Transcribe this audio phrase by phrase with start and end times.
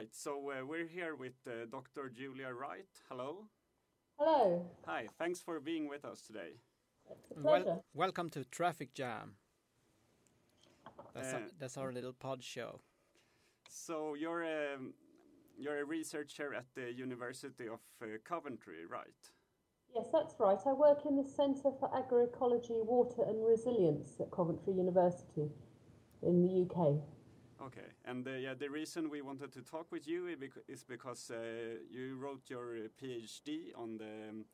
[0.00, 2.08] right, so uh, we're here with uh, Dr.
[2.08, 2.88] Julia Wright.
[3.10, 3.44] Hello.
[4.18, 4.64] Hello.
[4.86, 6.52] Hi, thanks for being with us today.
[7.36, 9.34] Well, welcome to Traffic Jam.
[11.14, 12.80] That's, Uh, our, that's our little pod show.
[13.68, 14.78] So you're a,
[15.58, 19.20] you're a researcher at the University of uh, Coventry, right?
[19.94, 20.60] yes, that's right.
[20.66, 25.50] I work in the Centre for Agroecology, Water and Resilience at Coventry University
[26.22, 27.02] in the UK.
[27.62, 30.28] Okay, and uh, yeah, the reason we wanted to talk with you
[30.66, 31.36] is because uh,
[31.90, 34.44] you wrote your uh, PhD on the um,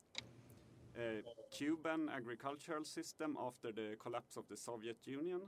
[0.97, 1.21] uh,
[1.51, 5.39] Cuban agricultural system after the collapse of the Soviet Union.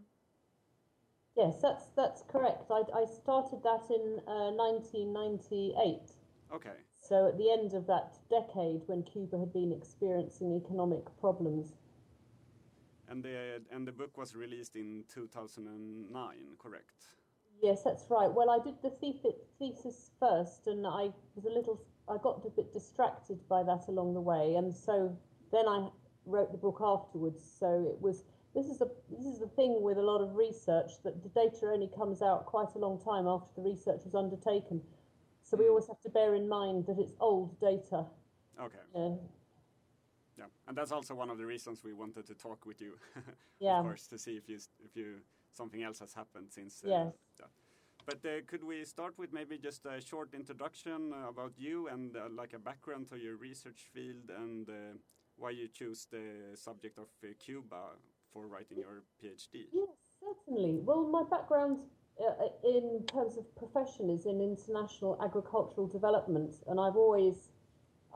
[1.35, 2.71] Yes, that's that's correct.
[2.71, 6.11] I, I started that in uh, 1998.
[6.55, 11.75] Okay, So at the end of that decade, when Cuba had been experiencing economic problems.
[13.09, 17.18] and the and the book was released in 2009, correct?
[17.61, 18.31] Yes, that's right.
[18.31, 18.89] Well, I did the
[19.59, 24.13] thesis first, and I was a little, I got a bit distracted by that along
[24.13, 25.17] the way, and so
[25.51, 25.89] then I
[26.25, 27.43] wrote the book afterwards.
[27.59, 28.23] So it was.
[28.55, 31.67] This is the this is the thing with a lot of research that the data
[31.71, 34.81] only comes out quite a long time after the research was undertaken.
[35.43, 38.05] So we always have to bear in mind that it's old data.
[38.59, 39.17] Okay, Uh,
[40.37, 42.93] yeah, and that's also one of the reasons we wanted to talk with you,
[43.59, 43.79] Yeah.
[43.79, 45.21] of course, to see if you if you
[45.53, 46.83] something else has happened since.
[46.83, 47.13] Uh, Yes.
[47.39, 47.45] yeah.
[48.05, 52.21] But uh, could we start with maybe just a short introduction about you and uh,
[52.35, 54.73] like a background to your research field and uh,
[55.37, 57.81] why you choose the subject of uh, Cuba
[58.33, 59.67] for writing your PhD?
[59.71, 59.89] Yes,
[60.19, 60.79] certainly.
[60.83, 61.77] Well, my background
[62.19, 67.49] uh, in terms of profession is in international agricultural development, and I've always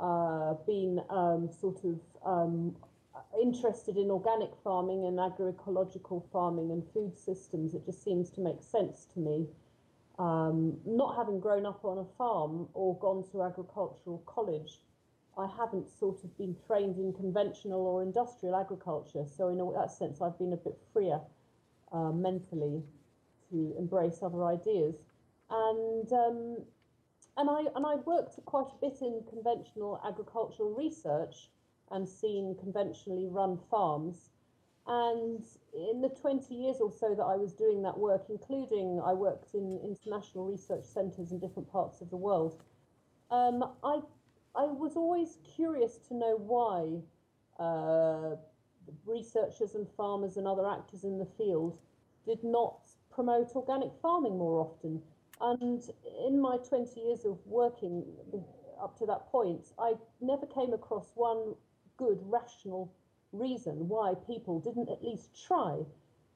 [0.02, 2.76] uh, been um, sort of um,
[3.42, 7.74] interested in organic farming and agroecological farming and food systems.
[7.74, 9.48] It just seems to make sense to me.
[10.20, 14.80] Um, not having grown up on a farm or gone to agricultural college,
[15.38, 19.26] I haven't sort of been trained in conventional or industrial agriculture.
[19.26, 21.20] So, in that sense, I've been a bit freer
[21.92, 22.84] uh, mentally
[23.50, 24.96] to embrace other ideas.
[25.50, 26.58] And um,
[27.38, 31.50] and I and I've worked quite a bit in conventional agricultural research
[31.94, 34.30] and seen conventionally run farms.
[34.86, 39.14] And in the 20 years or so that I was doing that work, including I
[39.14, 42.62] worked in international research centres in different parts of the world,
[43.32, 44.02] um, I
[44.56, 47.02] I was always curious to know why
[47.60, 48.36] uh,
[49.06, 51.80] researchers and farmers and other actors in the field
[52.26, 55.02] did not promote organic farming more often.
[55.42, 55.82] And
[56.28, 58.04] in my 20 years of working
[58.82, 61.56] up to that point, I never came across one
[61.98, 62.92] good, rational
[63.32, 65.80] reason why people didn't at least try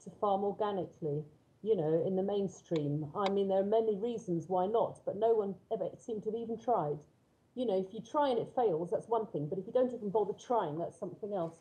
[0.03, 1.23] to farm organically,
[1.62, 3.07] you know, in the mainstream.
[3.16, 6.40] I mean, there are many reasons why not, but no one ever seemed to have
[6.40, 6.97] even tried.
[7.56, 9.94] You know, if you try and it fails, that's one thing, but if you don't
[9.94, 11.56] even bother trying, that's something else.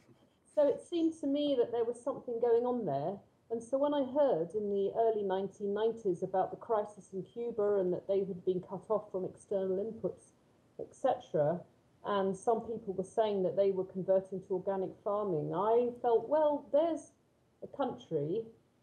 [0.55, 3.19] So it seemed to me that there was something going on there.
[3.51, 7.93] And so when I heard in the early 1990s about the crisis in Cuba and
[7.93, 10.33] that they had been cut off from external inputs,
[10.81, 11.61] etc.,
[12.07, 16.67] and some people were saying that they were converting to organic farming, I felt, well,
[16.73, 17.11] there's
[17.63, 18.43] a country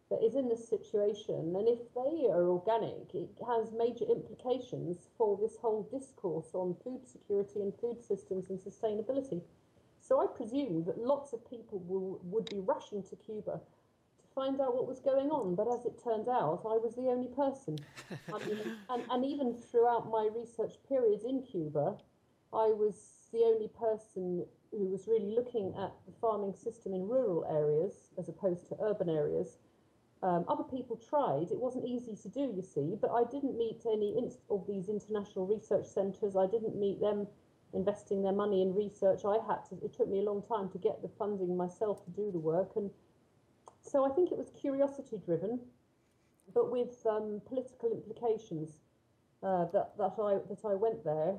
[0.09, 5.39] that is in this situation, and if they are organic, it has major implications for
[5.41, 9.41] this whole discourse on food security and food systems and sustainability.
[10.01, 14.59] So I presumed that lots of people will, would be rushing to Cuba to find
[14.59, 17.79] out what was going on, but as it turned out, I was the only person.
[18.33, 21.95] I mean, and, and even throughout my research periods in Cuba,
[22.53, 27.45] I was the only person who was really looking at the farming system in rural
[27.49, 29.57] areas as opposed to urban areas.
[30.21, 31.51] Um, other people tried.
[31.51, 34.87] It wasn't easy to do, you see, but I didn't meet any inst- of these
[34.87, 36.35] international research centres.
[36.35, 37.27] I didn't meet them
[37.73, 39.25] investing their money in research.
[39.25, 39.75] I had to.
[39.83, 42.71] It took me a long time to get the funding myself to do the work,
[42.75, 42.89] and
[43.81, 45.59] so I think it was curiosity driven,
[46.53, 48.81] but with um, political implications.
[49.41, 51.35] Uh, that that I that I went there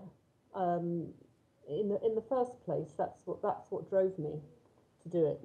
[0.55, 1.09] um,
[1.69, 2.95] in the in the first place.
[2.97, 4.41] That's what that's what drove me
[5.03, 5.41] to do it.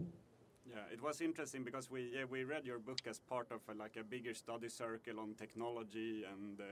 [0.66, 3.74] Yeah, it was interesting because we yeah, we read your book as part of a,
[3.74, 6.64] like a bigger study circle on technology and uh,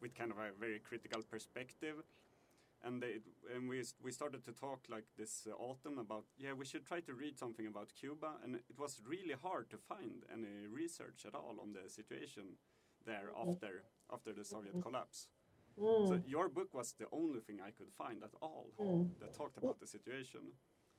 [0.00, 1.96] with kind of a very critical perspective.
[2.86, 3.22] And, it,
[3.54, 7.00] and we we started to talk like this uh, autumn about yeah we should try
[7.00, 11.34] to read something about Cuba and it was really hard to find any research at
[11.34, 12.58] all on the situation
[13.06, 15.28] there after after the Soviet collapse.
[15.78, 18.70] So your book was the only thing I could find at all
[19.20, 20.40] that talked about the situation.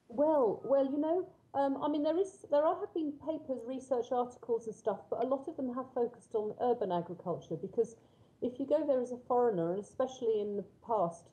[0.08, 4.12] Well, well, you know, um, I mean, there is there are, have been papers, research
[4.12, 7.96] articles, and stuff, but a lot of them have focused on urban agriculture because
[8.42, 11.30] if you go there as a foreigner, and especially in the past,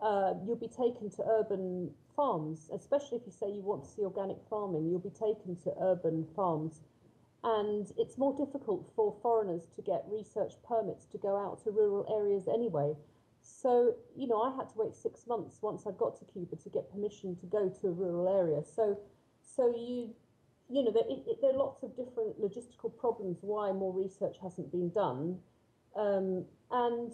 [0.00, 4.02] uh, you'll be taken to urban farms, especially if you say you want to see
[4.02, 6.80] organic farming, you'll be taken to urban farms.
[7.44, 12.06] And it's more difficult for foreigners to get research permits to go out to rural
[12.10, 12.94] areas anyway.
[13.42, 16.68] So, you know, I had to wait six months once I got to Cuba to
[16.68, 18.62] get permission to go to a rural area.
[18.64, 18.98] So,
[19.40, 20.10] so you,
[20.68, 24.72] you know, there, it, there are lots of different logistical problems why more research hasn't
[24.72, 25.38] been done.
[25.94, 27.12] Um, and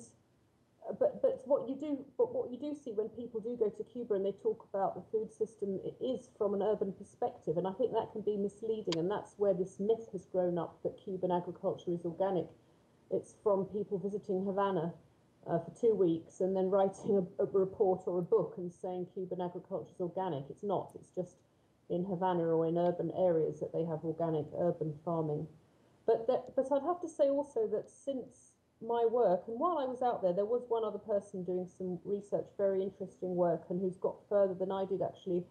[0.98, 3.84] but but what you do but what you do see when people do go to
[3.84, 7.56] Cuba and they talk about the food system it is from an urban perspective.
[7.56, 8.98] And I think that can be misleading.
[8.98, 12.46] And that's where this myth has grown up that Cuban agriculture is organic.
[13.10, 14.92] It's from people visiting Havana
[15.46, 19.06] uh, for two weeks and then writing a, a, report or a book and saying
[19.12, 20.44] Cuban agriculture is organic.
[20.48, 20.90] It's not.
[20.94, 21.36] It's just
[21.90, 25.46] in Havana or in urban areas that they have organic urban farming.
[26.06, 28.51] But that, but I'd have to say also that since
[28.86, 29.44] my work.
[29.48, 32.82] And while I was out there, there was one other person doing some research, very
[32.82, 35.44] interesting work, and who's got further than I did actually,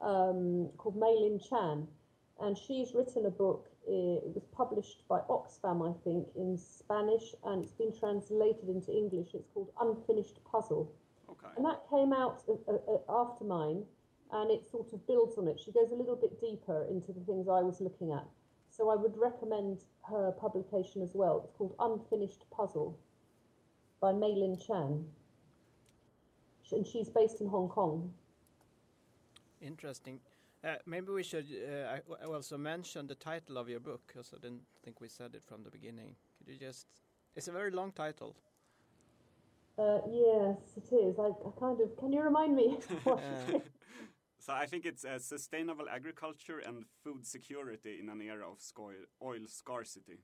[0.00, 1.86] um, called Mei Lin Chan.
[2.40, 3.68] And she's written a book.
[3.86, 9.34] It was published by Oxfam, I think, in Spanish, and it's been translated into English.
[9.34, 10.90] It's called Unfinished Puzzle.
[11.28, 11.48] Okay.
[11.56, 12.42] And that came out
[13.08, 13.84] after mine,
[14.32, 15.60] and it sort of builds on it.
[15.62, 18.24] She goes a little bit deeper into the things I was looking at.
[18.70, 19.80] So I would recommend
[20.10, 21.42] her publication as well.
[21.44, 22.98] It's called Unfinished Puzzle
[24.00, 25.04] by Mei Lin Chan.
[26.72, 28.12] And she's based in Hong Kong.
[29.60, 30.20] Interesting.
[30.62, 34.62] Uh, maybe we should uh, also mention the title of your book, because I didn't
[34.84, 36.14] think we said it from the beginning.
[36.38, 36.86] Could you just?
[37.34, 38.36] It's a very long title.
[39.78, 41.18] Uh, yes, it is.
[41.18, 41.96] I, I, kind of.
[41.96, 42.78] Can you remind me?
[44.40, 48.58] So I think it's a sustainable agriculture and food security in an era of
[49.22, 50.20] oil scarcity.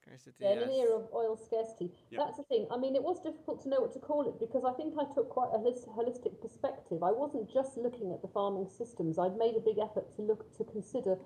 [0.00, 0.36] Scarcity.
[0.40, 0.62] Yeah, yes.
[0.62, 1.92] in an era of oil scarcity.
[2.10, 2.18] Yep.
[2.18, 2.66] That's the thing.
[2.70, 5.04] I mean, it was difficult to know what to call it because I think I
[5.14, 7.02] took quite a holistic perspective.
[7.02, 9.18] I wasn't just looking at the farming systems.
[9.18, 11.18] I'd made a big effort to look to consider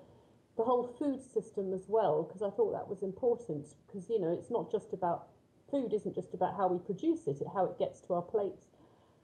[0.57, 4.31] the whole food system as well because I thought that was important because you know
[4.31, 5.29] it's not just about
[5.71, 8.67] food isn't just about how we produce it, it how it gets to our plates.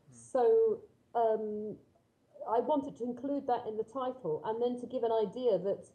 [0.09, 0.31] Mm.
[0.31, 0.79] So
[1.13, 1.77] um,
[2.49, 5.85] I wanted to include that in the title and then to give an idea that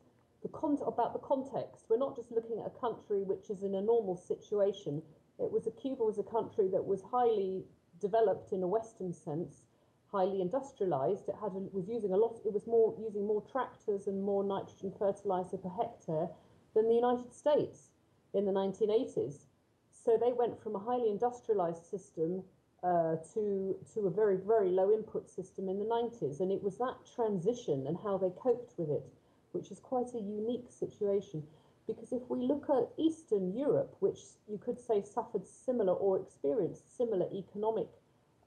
[0.43, 1.87] the con- about the context.
[1.89, 5.03] We're not just looking at a country which is in a normal situation.
[5.39, 7.65] It was a Cuba was a country that was highly
[7.99, 9.65] developed in a Western sense,
[10.12, 11.29] highly industrialized.
[11.29, 12.41] It had a, was using a lot.
[12.45, 16.29] It was more using more tractors and more nitrogen fertilizer per hectare
[16.75, 17.91] than the United States
[18.35, 19.47] in the 1980s.
[19.91, 22.45] So they went from a highly industrialized system
[22.84, 26.76] uh, to to a very very low input system in the 90s, and it was
[26.76, 29.04] that transition and how they coped with it,
[29.52, 31.42] which is quite a unique situation.
[31.86, 36.96] Because if we look at Eastern Europe, which you could say suffered similar or experienced
[36.96, 37.88] similar economic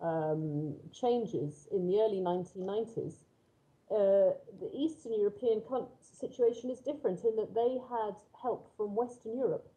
[0.01, 3.13] um, changes in the early 1990s,
[3.89, 5.61] uh, the Eastern European
[6.01, 9.67] situation is different in that they had help from Western Europe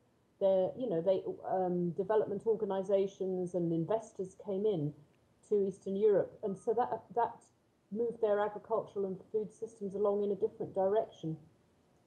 [0.40, 4.92] there, you know, they um, development organisations and investors came in
[5.48, 7.34] to Eastern Europe, and so that that
[7.92, 11.36] moved their agricultural and food systems along in a different direction.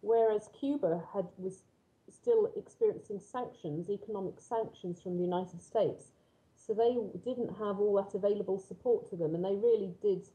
[0.02, 1.64] Whereas Cuba had was
[2.10, 6.12] still experiencing sanctions, economic sanctions from the United States,
[6.56, 10.28] so they didn't have all that available support to them, and they really did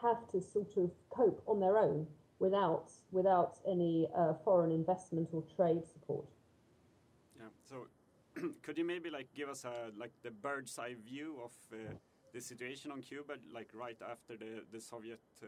[0.00, 2.06] have to sort of cope on their own
[2.38, 6.26] without without any uh, foreign investment or trade support.
[8.62, 11.94] Could you maybe like give us a like the bird's eye view of uh,
[12.32, 15.46] the situation on Cuba, like right after the the Soviet uh,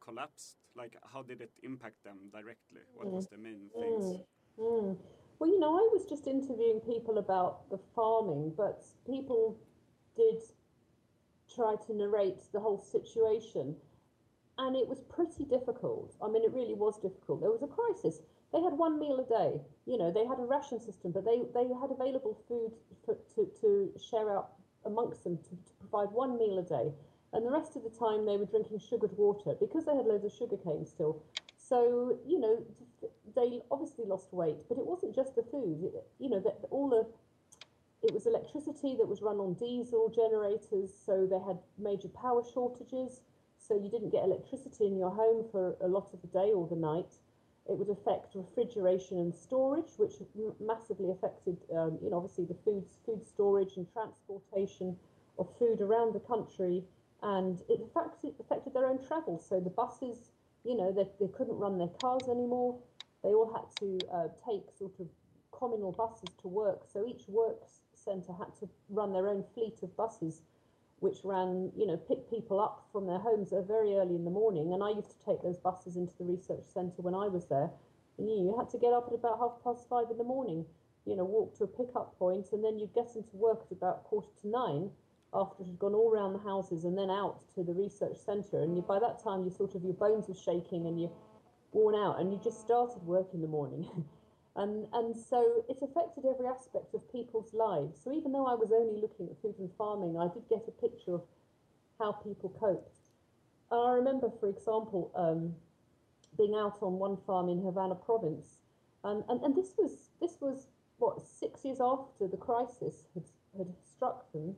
[0.00, 0.56] collapsed?
[0.76, 2.82] Like, how did it impact them directly?
[2.94, 3.12] What mm.
[3.12, 3.80] was the main mm.
[3.80, 4.20] things?
[4.58, 4.96] Mm.
[5.38, 9.58] Well, you know, I was just interviewing people about the farming, but people
[10.16, 10.40] did
[11.54, 13.76] try to narrate the whole situation.
[14.56, 16.14] And it was pretty difficult.
[16.22, 17.40] I mean, it really was difficult.
[17.40, 18.20] There was a crisis
[18.54, 19.60] they had one meal a day.
[19.86, 22.72] You know, they had a ration system, but they, they had available food
[23.04, 24.52] for, to, to share out
[24.84, 26.92] amongst them to, to provide one meal a day.
[27.32, 30.24] And the rest of the time they were drinking sugared water because they had loads
[30.24, 31.22] of sugar cane still.
[31.56, 32.62] So, you know,
[33.34, 35.90] they obviously lost weight, but it wasn't just the food.
[36.18, 37.06] You know, that all the
[38.04, 43.22] it was electricity that was run on diesel generators, so they had major power shortages.
[43.56, 46.68] So you didn't get electricity in your home for a lot of the day or
[46.68, 47.16] the night.
[47.66, 50.14] It would affect refrigeration and storage, which
[50.60, 54.96] massively affected, um, you know, obviously the food food storage and transportation
[55.38, 56.84] of food around the country,
[57.22, 59.38] and it affected affected their own travel.
[59.38, 60.30] So the buses,
[60.64, 62.78] you know, they, they couldn't run their cars anymore.
[63.22, 65.08] They all had to uh, take sort of
[65.50, 66.84] communal buses to work.
[66.92, 70.42] So each works centre had to run their own fleet of buses,
[71.00, 74.72] which ran, you know, pick people up from their homes very early in the morning.
[74.72, 77.70] And I used to take those buses into the research centre when I was there.
[78.18, 80.64] And you, had to get up at about half past five in the morning,
[81.04, 84.04] you know, walk to a pickup point, and then you'd get into work at about
[84.04, 84.90] quarter to nine
[85.34, 88.62] after it had gone all around the houses and then out to the research centre.
[88.62, 91.12] And you, by that time, you sort of your bones were shaking and you're
[91.72, 93.88] worn out, and you just started work in the morning.
[94.56, 97.98] and and so it affected every aspect of people's lives.
[98.02, 100.70] So even though I was only looking at food and farming, I did get a
[100.70, 101.22] picture of
[101.98, 102.98] how people coped.
[103.70, 105.54] I remember, for example, um,
[106.36, 108.58] being out on one farm in Havana province,
[109.02, 110.66] and, and, and this was this was
[110.98, 113.24] what six years after the crisis had,
[113.58, 114.54] had struck them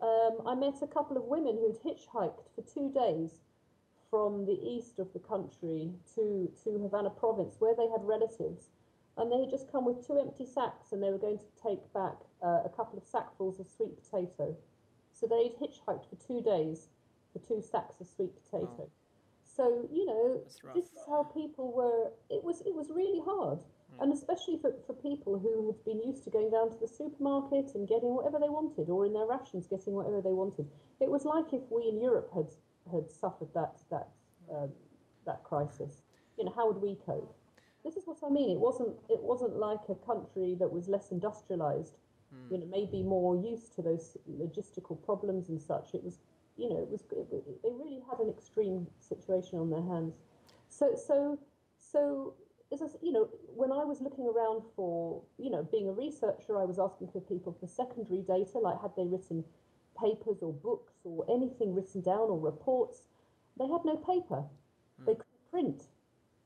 [0.00, 3.40] um, I met a couple of women who'd hitchhiked for two days
[4.10, 8.66] from the east of the country to, to Havana province where they had relatives.
[9.18, 11.80] And they had just come with two empty sacks and they were going to take
[11.94, 14.54] back uh, a couple of sackfuls of sweet potato.
[15.12, 16.88] So they'd hitchhiked for two days
[17.32, 18.88] for two sacks of sweet potato.
[18.88, 18.90] Oh.
[19.44, 20.42] So, you know,
[20.74, 23.60] this is how people were, it was, it was really hard.
[23.60, 24.02] Mm.
[24.02, 27.74] And especially for, for people who had been used to going down to the supermarket
[27.74, 30.68] and getting whatever they wanted, or in their rations getting whatever they wanted.
[31.00, 32.52] It was like if we in Europe had
[32.92, 34.08] had suffered that that
[34.52, 34.70] um,
[35.24, 36.02] that crisis.
[36.38, 37.34] You know, how would we cope?
[37.86, 38.50] This is what I mean.
[38.50, 41.94] It wasn't it wasn't like a country that was less industrialized.
[42.34, 42.50] Mm.
[42.50, 45.94] You know, maybe more used to those logistical problems and such.
[45.94, 46.18] It was,
[46.56, 50.14] you know, it was it, they really had an extreme situation on their hands.
[50.68, 51.38] So so
[51.78, 52.34] so
[52.72, 56.58] is this, you know, when I was looking around for, you know, being a researcher,
[56.58, 59.44] I was asking for people for secondary data, like had they written
[59.98, 63.02] papers or books or anything written down or reports.
[63.58, 64.42] They had no paper.
[65.00, 65.06] Mm.
[65.06, 65.82] They couldn't print.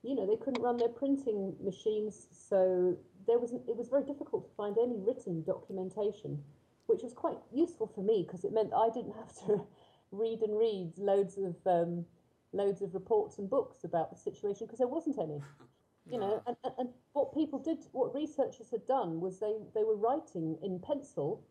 [0.02, 4.46] You know, they couldn't run their printing machines, so there was it was very difficult
[4.46, 6.42] to find any written documentation,
[6.86, 9.62] which was quite useful for me because it meant I didn't have to
[10.10, 12.04] read and read loads of um,
[12.52, 15.40] loads of reports and books about the situation because there wasn't any.
[16.06, 19.84] you know and, and, and, what people did what researchers had done was they, they
[19.84, 21.44] were writing in pencil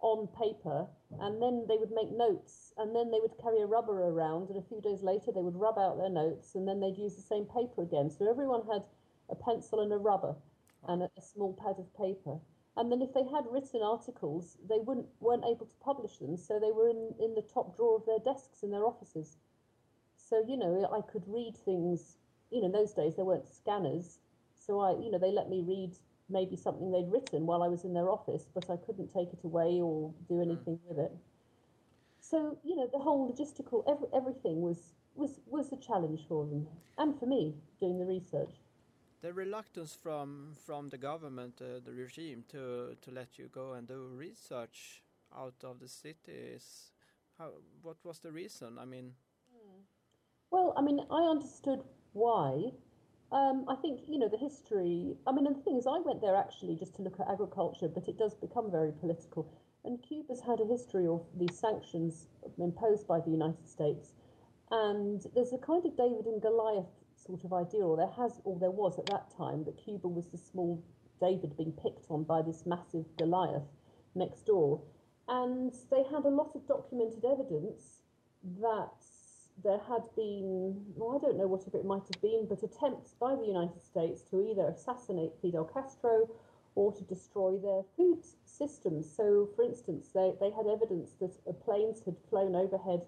[0.00, 0.86] on paper
[1.20, 4.58] and then they would make notes and then they would carry a rubber around and
[4.58, 7.22] a few days later they would rub out their notes and then they'd use the
[7.22, 8.10] same paper again.
[8.10, 8.84] So everyone had
[9.28, 10.36] a pencil and a rubber
[10.86, 12.38] and a, a small pad of paper.
[12.76, 16.60] And then if they had written articles they wouldn't weren't able to publish them so
[16.60, 19.36] they were in, in the top drawer of their desks in their offices.
[20.16, 22.18] So you know i could read things.
[22.50, 24.20] You know, in those days there weren't scanners,
[24.68, 25.96] so I, you know, they let me read
[26.28, 29.44] maybe something they'd written while I was in their office, but I couldn't take it
[29.44, 30.50] away or do hmm.
[30.50, 31.12] anything with it.
[32.20, 36.66] So you know, the whole logistical every, everything was was was a challenge for them
[36.98, 38.54] and for me doing the research.
[39.20, 43.88] The reluctance from from the government, uh, the regime, to to let you go and
[43.88, 45.02] do research
[45.36, 46.92] out of the cities.
[47.38, 47.50] How?
[47.82, 48.78] What was the reason?
[48.78, 49.14] I mean.
[50.50, 51.80] Well, I mean, I understood
[52.12, 52.72] why.
[53.30, 55.14] Um, I think, you know, the history.
[55.26, 57.88] I mean, and the thing is, I went there actually just to look at agriculture,
[57.88, 59.52] but it does become very political.
[59.84, 64.12] And Cuba's had a history of these sanctions imposed by the United States.
[64.70, 68.58] And there's a kind of David and Goliath sort of idea, or there has, or
[68.58, 70.82] there was at that time, that Cuba was the small
[71.20, 73.68] David being picked on by this massive Goliath
[74.14, 74.80] next door.
[75.26, 78.02] And they had a lot of documented evidence
[78.60, 79.04] that
[79.64, 83.34] there had been, well, I don't know what it might have been, but attempts by
[83.34, 86.28] the United States to either assassinate Fidel Castro
[86.74, 89.10] or to destroy their food systems.
[89.10, 91.34] So, for instance, they, they had evidence that
[91.64, 93.02] planes had flown overhead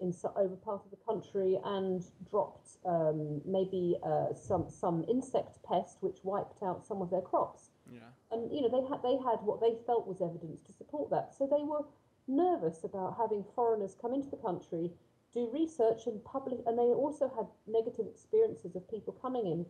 [0.00, 5.98] in over part of the country and dropped um, maybe uh, some some insect pest
[6.00, 7.70] which wiped out some of their crops.
[7.90, 8.00] Yeah.
[8.32, 11.34] And you know they had they had what they felt was evidence to support that.
[11.38, 11.84] So they were
[12.26, 14.90] nervous about having foreigners come into the country
[15.34, 19.66] do research and publish, and they also had negative experiences of people coming in,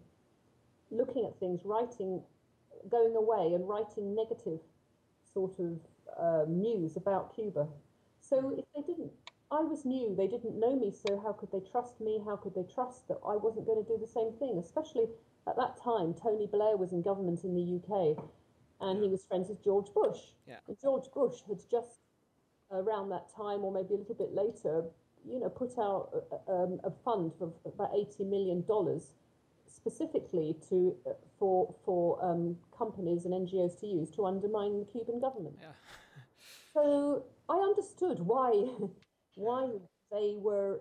[0.91, 2.23] looking at things, writing,
[2.91, 4.61] going away and writing negative
[5.33, 5.81] sort of
[6.21, 7.67] um, news about Cuba.
[8.21, 9.11] So if they didn't,
[9.51, 12.21] I was new, they didn't know me, so how could they trust me?
[12.25, 14.59] How could they trust that I wasn't going to do the same thing?
[14.59, 15.07] Especially
[15.47, 18.17] at that time, Tony Blair was in government in the UK
[18.81, 20.19] and he was friends with George Bush.
[20.47, 20.57] Yeah.
[20.67, 22.01] And George Bush had just
[22.71, 24.85] around that time, or maybe a little bit later,
[25.27, 26.11] you know, put out
[26.49, 29.15] a, um, a fund of about eighty million dollars
[29.67, 35.21] specifically to uh, for for um, companies and NGOs to use to undermine the Cuban
[35.21, 35.57] government.
[35.61, 35.69] Yeah.
[36.73, 38.69] so I understood why
[39.35, 39.69] why
[40.11, 40.81] they were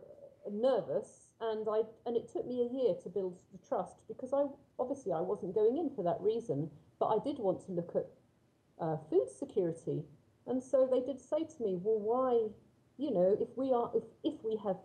[0.52, 4.46] nervous, and I and it took me a year to build the trust because I
[4.80, 6.70] obviously I wasn't going in for that reason,
[7.00, 8.08] but I did want to look at
[8.80, 10.04] uh, food security.
[10.46, 12.50] And so they did say to me, well, why,
[13.04, 14.78] you know, if we are, if, if we have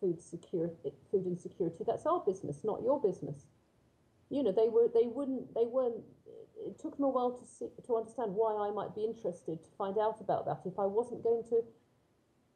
[0.00, 3.46] food security, food insecurity, that's our business, not your business.
[4.30, 6.02] You know, they were, they wouldn't, they weren't.
[6.66, 9.70] It took them a while to see, to understand why I might be interested to
[9.76, 11.64] find out about that if I wasn't going to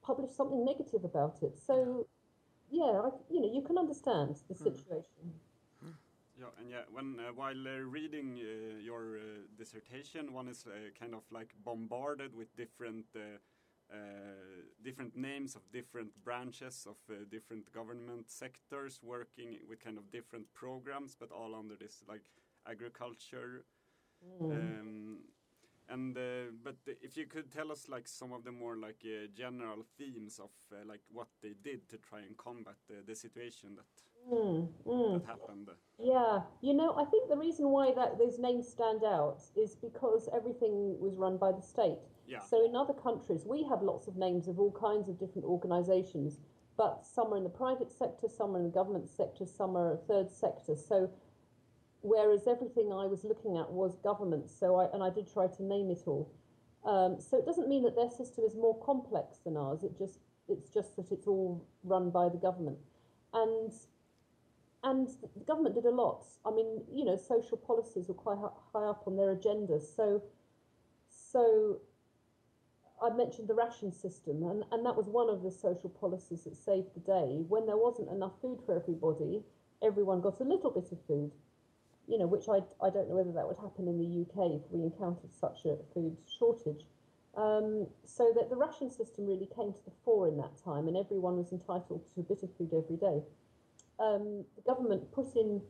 [0.03, 1.59] publish something negative about it.
[1.59, 2.07] So,
[2.71, 4.65] yeah, I, you know, you can understand the hmm.
[4.65, 5.27] situation.
[6.39, 9.23] Yeah, and yeah, when uh, while uh, reading uh, your uh,
[9.59, 13.39] dissertation, one is uh, kind of like bombarded with different uh,
[14.83, 16.97] different names of different branches of
[17.31, 22.31] different government sectors working with kind of different programs, but all under this like
[22.67, 23.65] agriculture.
[24.43, 24.53] Mm.
[24.53, 25.19] Um,
[25.91, 29.27] and uh, but if you could tell us like some of the more like uh,
[29.35, 32.77] general themes of uh, like what they did to try and combat
[33.07, 33.87] the situation that
[34.31, 35.13] mm, mm.
[35.15, 35.69] that happened.
[35.99, 40.29] Yeah, you know, I think the reason why that those names stand out is because
[40.35, 41.99] everything was run by the state.
[42.49, 46.39] So in other countries, we have lots of names of all kinds of different organisations,
[46.77, 49.99] but some are in the private sector, some are in the government sector, some are
[50.07, 50.77] third sector.
[50.77, 51.11] So
[52.03, 54.51] whereas everything I was looking at was government.
[54.51, 56.31] So I and I did try to name it all.
[56.85, 59.83] Um, so it doesn't mean that their system is more complex than ours.
[59.83, 62.79] It just it's just that it's all run by the government,
[63.33, 63.73] and
[64.85, 66.25] and the government did a lot.
[66.47, 68.39] I mean, you know, social policies were quite
[68.73, 69.95] high up on their agendas.
[69.97, 70.23] So
[71.09, 71.81] so
[73.03, 76.57] I mentioned the ration system, and, and that was one of the social policies that
[76.57, 77.45] saved the day.
[77.49, 79.43] When there wasn't enough food for everybody,
[79.83, 81.33] everyone got a little bit of food
[82.09, 84.63] you know, which I, I don't know whether that would happen in the UK if
[84.71, 86.85] we encountered such a food shortage.
[87.37, 90.97] Um, so that the ration system really came to the fore in that time, and
[90.97, 93.23] everyone was entitled to a bit of food every day.
[94.01, 95.61] Um, the government put in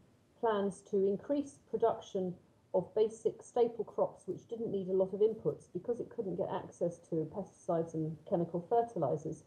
[0.41, 2.35] plans to increase production
[2.75, 6.49] of basic staple crops which didn't need a lot of inputs because it couldn't get
[6.53, 9.45] access to pesticides and chemical fertilizers.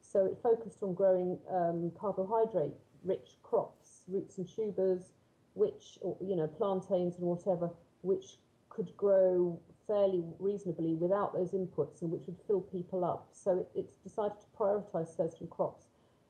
[0.00, 5.12] So it focused on growing um, carbohydrate rich crops, roots and tubers,
[5.54, 7.70] which, or, you know, plantains and whatever,
[8.02, 13.28] which could grow fairly reasonably without those inputs and which would fill people up.
[13.32, 15.86] So it, it's decided to prioritise certain crops.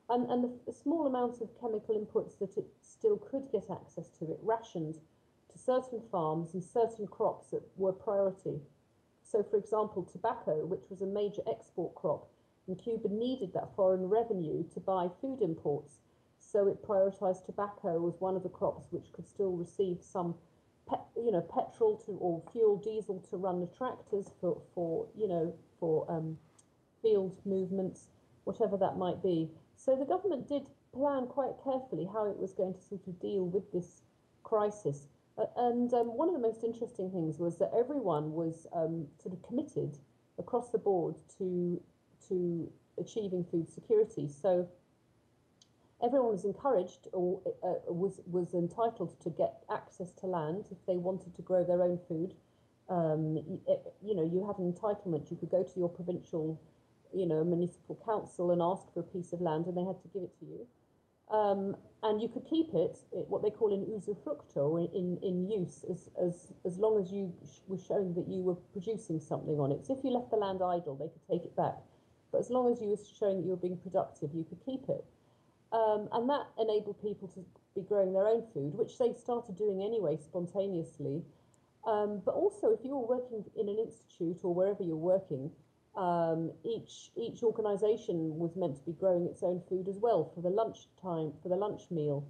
[0.08, 4.08] And, and the, the, small amount of chemical inputs that it still could get access
[4.18, 4.96] to, it rationed
[5.58, 8.60] certain farms and certain crops that were priority.
[9.22, 12.28] So, for example, tobacco, which was a major export crop,
[12.66, 15.98] and Cuba needed that foreign revenue to buy food imports
[16.40, 20.34] so it prioritised tobacco as one of the crops which could still receive some,
[21.16, 25.54] you know, petrol to or fuel diesel to run the tractors for, for you know
[25.78, 26.38] for um,
[27.02, 28.08] field movements,
[28.44, 29.50] whatever that might be.
[29.76, 33.44] So the government did plan quite carefully how it was going to sort of deal
[33.44, 34.02] with this
[34.42, 35.06] crisis.
[35.56, 39.42] And um, one of the most interesting things was that everyone was um, sort of
[39.42, 39.98] committed
[40.38, 41.80] across the board to
[42.28, 44.28] to achieving food security.
[44.28, 44.68] So
[46.02, 50.96] everyone was encouraged or uh, was was entitled to get access to land if they
[50.96, 52.34] wanted to grow their own food.
[52.88, 53.60] Um, you,
[54.02, 55.30] you, know, you had an entitlement.
[55.30, 56.60] You could go to your provincial,
[57.14, 60.08] you know, municipal council and ask for a piece of land, and they had to
[60.08, 60.66] give it to you.
[61.30, 65.84] Um, and you could keep it, it, what they call in usufructo, in, in use,
[65.90, 69.72] as, as, as long as you sh- were showing that you were producing something on
[69.72, 69.84] it.
[69.84, 71.74] So if you left the land idle, they could take it back.
[72.30, 74.88] But as long as you were showing that you were being productive, you could keep
[74.88, 75.04] it.
[75.72, 79.82] Um, and that enabled people to be growing their own food, which they started doing
[79.82, 81.22] anyway spontaneously.
[81.86, 85.50] Um, but also, if you were working in an institute or wherever you're working,
[85.98, 90.40] um, each each organisation was meant to be growing its own food as well for
[90.40, 92.24] the lunch time for the lunch meal.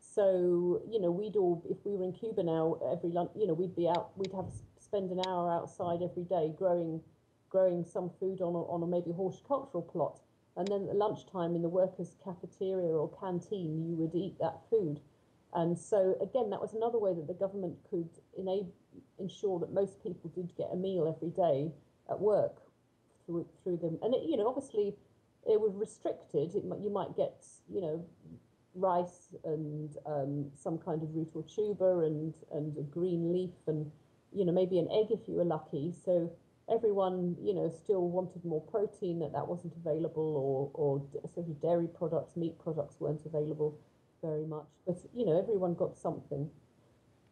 [0.00, 3.54] So you know, we'd all if we were in Cuba now, every lunch, you know,
[3.54, 7.00] we'd be out, we'd have spend an hour outside every day growing
[7.50, 10.18] growing some food on a, on a maybe horticultural plot
[10.56, 15.00] and then at lunchtime in the workers' cafeteria or canteen, you would eat that food.
[15.54, 18.72] And so, again, that was another way that the government could enable,
[19.18, 21.72] ensure that most people did get a meal every day
[22.10, 22.61] at work
[23.26, 23.98] through, through them.
[24.02, 24.94] And, it, you know, obviously,
[25.46, 26.54] it was restricted.
[26.54, 28.04] It, you might get, you know,
[28.74, 33.90] rice and um, some kind of root or tuber and, and a green leaf and,
[34.32, 35.92] you know, maybe an egg if you were lucky.
[36.04, 36.32] So
[36.70, 41.60] everyone, you know, still wanted more protein that that wasn't available, or or sort of
[41.60, 43.78] dairy products, meat products weren't available
[44.22, 44.66] very much.
[44.86, 46.48] But you know, everyone got something.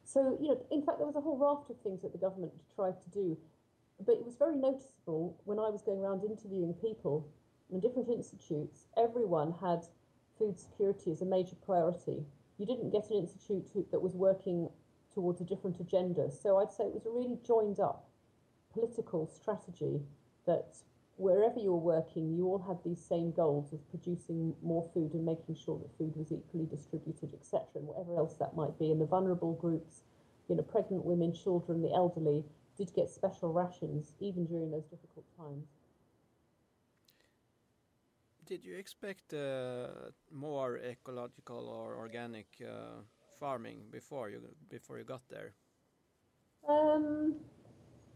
[0.05, 2.53] So you know, in fact, there was a whole raft of things that the government
[2.74, 3.37] tried to do,
[4.05, 7.29] but it was very noticeable when I was going around interviewing people
[7.71, 8.87] in different institutes.
[8.97, 9.85] Everyone had
[10.39, 12.25] food security as a major priority.
[12.59, 14.69] You didn't get an institute that was working
[15.13, 16.31] towards a different agenda.
[16.31, 18.09] So I'd say it was a really joined up
[18.73, 20.01] political strategy
[20.47, 20.77] that
[21.17, 25.25] wherever you were working, you all had these same goals of producing more food and
[25.25, 28.91] making sure that food was equally distributed, etc., and whatever else that might be.
[28.91, 30.03] And the vulnerable groups,
[30.49, 32.45] you know, pregnant women, children, the elderly,
[32.81, 35.66] did get special rations even during those difficult times.
[38.47, 39.88] Did you expect uh,
[40.33, 43.03] more ecological or organic uh,
[43.38, 44.40] farming before you
[44.71, 45.53] before you got there?
[46.66, 47.37] Um,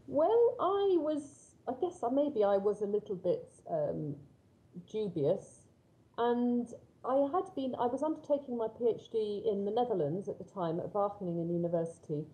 [0.07, 1.23] well, I was,
[1.67, 4.15] I guess maybe I was a little bit um,
[4.91, 5.67] dubious,
[6.17, 6.67] and
[7.03, 10.91] I had been, I was undertaking my PhD in the Netherlands at the time at
[10.93, 12.25] Wageningen University,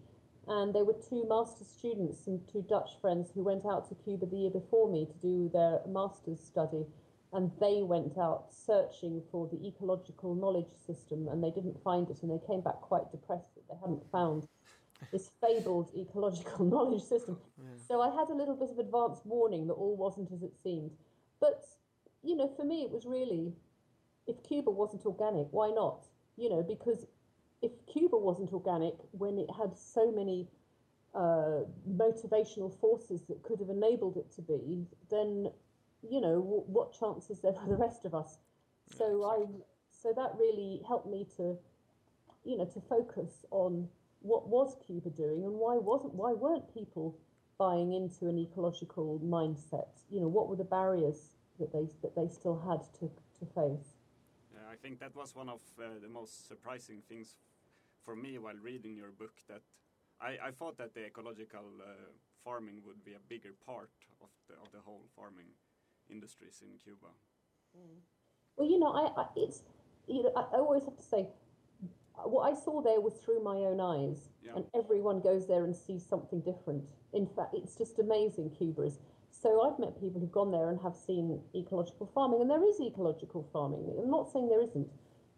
[0.48, 4.26] and there were two master's students and two Dutch friends who went out to Cuba
[4.26, 6.86] the year before me to do their master's study,
[7.34, 12.22] and they went out searching for the ecological knowledge system, and they didn't find it,
[12.22, 14.48] and they came back quite depressed that they hadn't found
[15.12, 17.38] this fabled ecological knowledge system.
[17.58, 17.66] Yeah.
[17.88, 20.92] So I had a little bit of advance warning that all wasn't as it seemed.
[21.40, 21.66] But,
[22.24, 23.54] you know, for me, it was really
[24.28, 26.06] if Cuba wasn't organic, why not?
[26.38, 27.06] You know, because
[27.62, 30.48] if Cuba wasn't organic when it had so many
[31.14, 35.52] uh, motivational forces that could have enabled it to be, then,
[36.02, 38.40] you know, w- what chance is there for the rest of us?
[38.98, 39.46] So I,
[39.92, 41.58] so that really helped me to,
[42.44, 43.88] you know, to focus on
[44.22, 47.18] what was Cuba doing and why wasn't why weren't people
[47.58, 49.90] buying into an ecological mindset?
[50.10, 53.98] You know, what were the barriers that they that they still had to to face?
[54.54, 57.36] Yeah, I think that was one of uh, the most surprising things
[58.06, 59.34] for me while reading your book.
[59.48, 59.62] That
[60.20, 62.12] I, I thought that the ecological uh,
[62.44, 65.54] farming would be a bigger part of the of the whole farming
[66.10, 67.12] industries in Cuba.
[67.78, 68.02] Mm.
[68.58, 69.64] Well, you know, I, I it's
[70.08, 71.28] you know, I, I always have to say
[72.24, 74.52] what I saw there was through my own eyes, yeah.
[74.56, 76.84] and everyone goes there and sees something different.
[77.14, 79.00] In fact, it's just amazing, Cuba is.
[79.32, 82.80] So I've met people who've gone there and have seen ecological farming, and there is
[82.82, 83.88] ecological farming.
[83.98, 84.88] I'm not saying there isn't,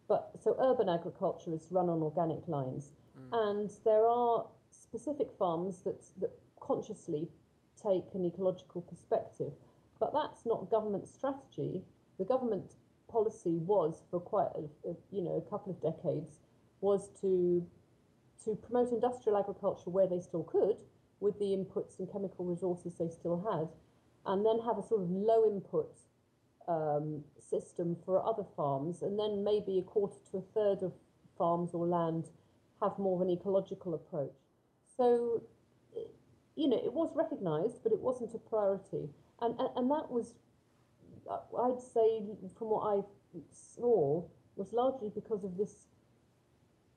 [0.07, 3.49] but so urban agriculture is run on organic lines, mm.
[3.49, 7.27] and there are specific farms that that consciously
[7.81, 9.53] take an ecological perspective,
[9.99, 11.81] but that's not government strategy.
[12.17, 12.73] The government
[13.07, 16.39] policy was for quite a, a you know a couple of decades
[16.81, 17.65] was to
[18.43, 20.77] to promote industrial agriculture where they still could,
[21.19, 23.69] with the inputs and chemical resources they still had,
[24.25, 25.97] and then have a sort of low input
[26.67, 30.93] um, system for other farms, and then maybe a quarter to a third of
[31.38, 32.26] farms or land
[32.82, 34.36] have more of an ecological approach.
[34.97, 35.43] So,
[36.56, 39.10] you know, it was recognised, but it wasn't a priority,
[39.41, 40.36] and, and and that was,
[41.30, 42.21] I'd say,
[42.58, 43.02] from what I
[43.52, 44.23] saw,
[44.56, 45.88] was largely because of this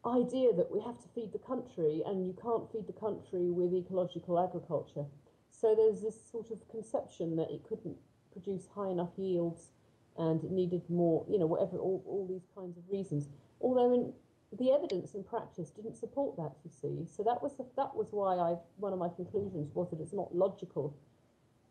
[0.07, 3.75] idea that we have to feed the country and you can't feed the country with
[3.75, 5.05] ecological agriculture.
[5.51, 7.97] So there's this sort of conception that it couldn't
[8.37, 9.71] produce high enough yields
[10.19, 13.29] and it needed more, you know, whatever, all, all these kinds of reasons.
[13.61, 14.13] Although in,
[14.59, 17.07] the evidence in practice didn't support that, you see.
[17.15, 20.13] So that was the, that was why I one of my conclusions was that it's
[20.13, 20.97] not logical.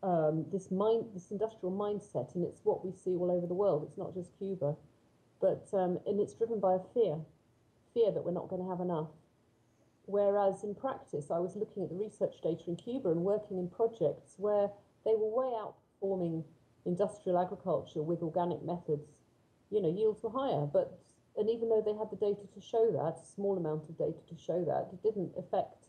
[0.02, 3.84] Um, this mind, this industrial mindset, and it's what we see all over the world.
[3.88, 4.76] It's not just Cuba,
[5.40, 7.16] but um, and it's driven by a fear
[7.96, 9.08] fear that we're not going to have enough.
[10.04, 13.68] Whereas in practice, I was looking at the research data in Cuba and working in
[13.68, 14.68] projects where
[15.04, 16.44] they were way outperforming
[16.86, 19.10] industrial agriculture with organic methods.
[19.70, 20.98] You know, yields were higher, but
[21.36, 24.20] and even though they had the data to show that, a small amount of data
[24.28, 25.88] to show that, it didn't affect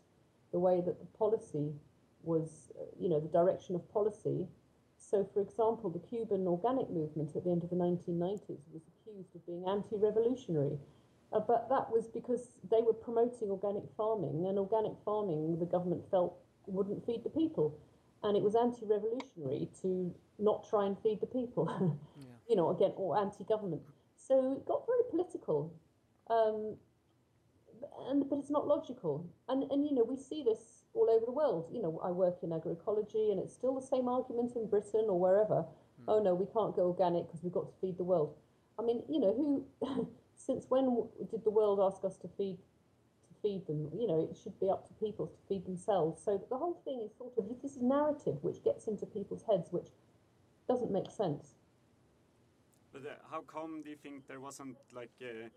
[0.52, 1.72] the way that the policy
[2.22, 4.46] was, you know, the direction of policy.
[4.98, 9.34] So, for example, the Cuban organic movement at the end of the 1990s was accused
[9.34, 10.76] of being anti revolutionary
[11.32, 16.02] uh, but that was because they were promoting organic farming, and organic farming the government
[16.10, 16.34] felt
[16.66, 17.78] wouldn't feed the people.
[18.22, 22.26] And it was anti revolutionary to not try and feed the people, yeah.
[22.48, 23.82] you know, again, or anti government.
[24.16, 25.72] So it got very political.
[26.28, 26.76] Um,
[28.08, 29.24] and, but it's not logical.
[29.48, 31.68] And, and, you know, we see this all over the world.
[31.72, 35.18] You know, I work in agroecology, and it's still the same argument in Britain or
[35.18, 35.64] wherever.
[36.02, 36.04] Mm.
[36.08, 38.34] Oh, no, we can't go organic because we've got to feed the world.
[38.78, 39.32] I mean, you know,
[39.80, 40.08] who.
[40.38, 42.58] since when did the world ask us to feed
[43.42, 43.90] feed them?
[43.92, 46.22] You know, it should be up to people to feed themselves.
[46.24, 49.88] So the whole thing is sort of this narrative which gets into people's heads, which
[50.68, 51.54] doesn't make sense.
[52.92, 55.48] But uh, how come do you think there wasn't like uh,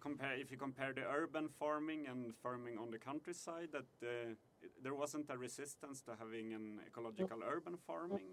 [0.00, 4.34] compare if you compare the urban farming and farming on the countryside that uh,
[4.82, 7.54] there wasn't a resistance to having an ecological yeah.
[7.54, 8.30] urban farming?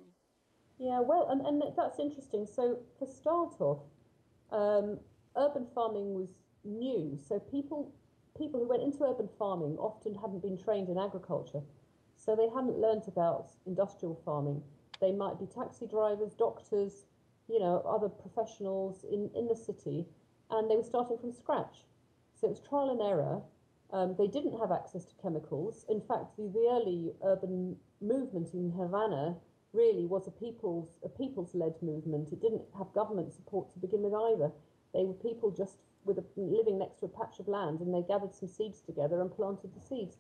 [0.80, 2.46] Yeah, well, and, and that's interesting.
[2.46, 3.84] So for start off,
[4.52, 5.00] um,
[5.38, 6.30] urban farming was
[6.64, 7.94] new, so people
[8.38, 11.62] people who went into urban farming often hadn't been trained in agriculture.
[12.16, 14.62] So they hadn't learnt about industrial farming.
[15.02, 17.06] They might be taxi drivers, doctors,
[17.48, 20.06] you know, other professionals in, in the city,
[20.50, 21.86] and they were starting from scratch.
[22.34, 23.42] So it was trial and error.
[23.92, 25.86] Um, they didn't have access to chemicals.
[25.90, 29.36] In fact, the, the early urban movement in Havana
[29.74, 32.32] really was a people's a people's led movement.
[32.32, 34.52] It didn't have government support to begin with either.
[34.94, 38.02] They were people just with a, living next to a patch of land, and they
[38.02, 40.18] gathered some seeds together and planted the seeds.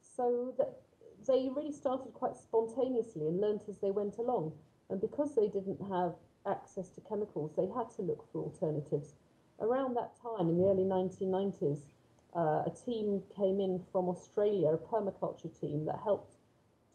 [0.00, 0.80] So that
[1.26, 4.52] they really started quite spontaneously and learnt as they went along.
[4.88, 6.14] And because they didn't have
[6.46, 9.14] access to chemicals, they had to look for alternatives.
[9.60, 11.80] Around that time, in the early 1990s,
[12.34, 16.36] uh, a team came in from Australia, a permaculture team that helped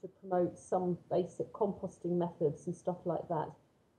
[0.02, 3.50] to promote some basic composting methods and stuff like that.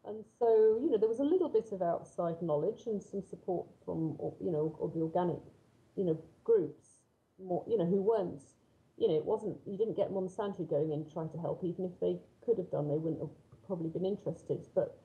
[0.06, 3.66] And so, you know, there was a little bit of outside knowledge and some support
[3.84, 5.42] from, you know, or the organic,
[5.96, 7.02] you know, groups,
[7.42, 8.42] more, you know, who weren't,
[8.96, 11.98] you know, it wasn't, you didn't get Monsanto going in trying to help, even if
[12.00, 13.34] they could have done, they wouldn't have
[13.66, 14.64] probably been interested.
[14.74, 14.96] But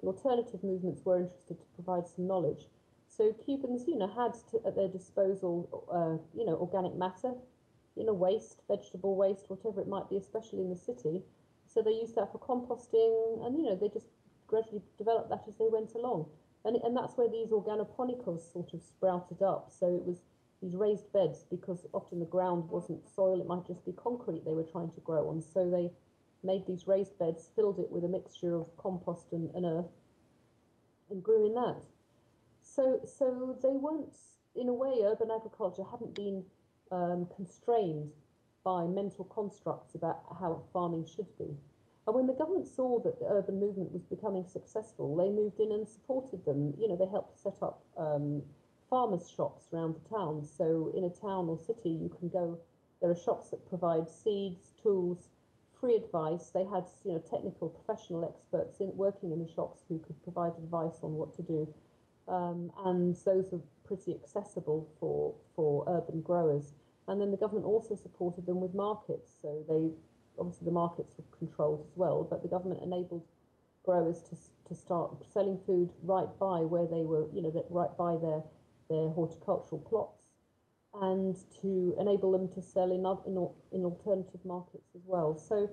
[0.00, 2.66] the alternative movements were interested to provide some knowledge.
[3.06, 7.34] So Cubans, you know, had to, at their disposal, uh, you know, organic matter,
[7.94, 11.22] you know, waste, vegetable waste, whatever it might be, especially in the city.
[11.66, 14.06] So they used that for composting, and you know, they just
[14.46, 16.26] gradually developed that as they went along.
[16.64, 19.70] And, and that's where these organoponicos sort of sprouted up.
[19.70, 20.20] So it was
[20.62, 24.54] these raised beds because often the ground wasn't soil, it might just be concrete they
[24.54, 25.42] were trying to grow on.
[25.42, 25.90] So they
[26.42, 29.92] made these raised beds, filled it with a mixture of compost and, and earth,
[31.10, 31.82] and grew in that.
[32.62, 34.16] So, so they weren't,
[34.56, 36.44] in a way, urban agriculture hadn't been
[36.90, 38.10] um, constrained
[38.64, 41.54] by mental constructs about how farming should be.
[42.06, 45.72] And when the government saw that the urban movement was becoming successful, they moved in
[45.72, 46.74] and supported them.
[46.78, 48.42] You know, they helped set up um,
[48.90, 50.44] farmers' shops around the town.
[50.44, 52.58] So in a town or city, you can go.
[53.00, 55.28] There are shops that provide seeds, tools,
[55.80, 56.50] free advice.
[56.50, 60.52] They had, you know, technical, professional experts in, working in the shops who could provide
[60.56, 61.68] advice on what to do,
[62.28, 66.72] um, and those were pretty accessible for for urban growers.
[67.06, 69.30] And then the government also supported them with markets.
[69.42, 69.90] So they
[70.38, 73.24] obviously the markets were controlled as well, but the government enabled
[73.84, 74.36] growers to,
[74.68, 78.42] to start selling food right by where they were, you know, right by their,
[78.88, 80.24] their horticultural plots
[81.02, 85.36] and to enable them to sell in, in, in alternative markets as well.
[85.36, 85.68] So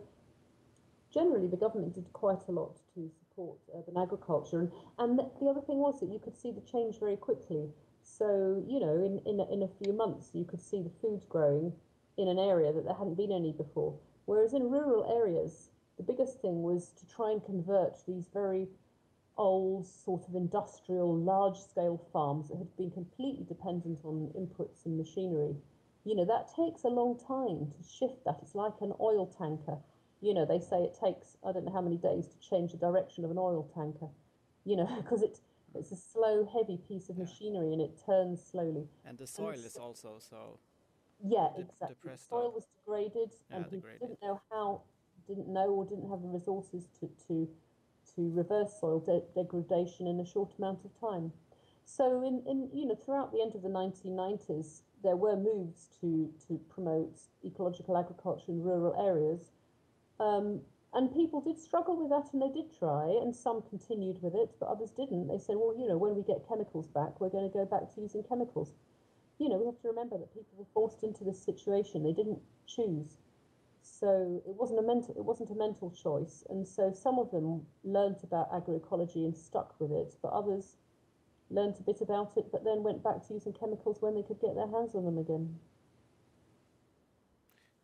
[1.14, 4.60] generally the government did quite a lot to support urban agriculture.
[4.60, 7.70] And, and the other thing was that you could see the change very quickly.
[8.04, 11.22] So, you know, in, in, a, in a few months, you could see the food
[11.30, 11.72] growing
[12.18, 13.98] in an area that there hadn't been any before.
[14.32, 18.70] Whereas in rural areas, the biggest thing was to try and convert these very
[19.36, 24.98] old, sort of industrial, large scale farms that had been completely dependent on inputs and
[24.98, 25.58] machinery.
[26.06, 28.40] You know, that takes a long time to shift that.
[28.42, 29.80] It's like an oil tanker.
[30.22, 32.78] You know, they say it takes, I don't know how many days to change the
[32.78, 34.08] direction of an oil tanker,
[34.64, 35.40] you know, because it,
[35.76, 38.88] it's a slow, heavy piece of machinery and it turns slowly.
[39.04, 40.58] And the soil and is also so
[41.24, 42.12] yeah, exactly.
[42.12, 44.00] The soil was degraded, yeah, and degraded.
[44.00, 44.82] didn't know how,
[45.28, 47.48] didn't know or didn't have the resources to to
[48.16, 51.32] to reverse soil de- degradation in a short amount of time.
[51.86, 56.32] So, in, in you know, throughout the end of the 1990s, there were moves to
[56.48, 59.52] to promote ecological agriculture in rural areas,
[60.20, 60.62] um,
[60.94, 64.50] and people did struggle with that, and they did try, and some continued with it,
[64.60, 65.28] but others didn't.
[65.28, 67.94] They said, well, you know, when we get chemicals back, we're going to go back
[67.96, 68.74] to using chemicals
[69.42, 72.04] you know, we have to remember that people were forced into this situation.
[72.04, 73.18] They didn't choose.
[73.82, 76.44] So it wasn't a mental it wasn't a mental choice.
[76.50, 80.78] And so some of them learnt about agroecology and stuck with it, but others
[81.50, 84.40] learnt a bit about it but then went back to using chemicals when they could
[84.40, 85.60] get their hands on them again.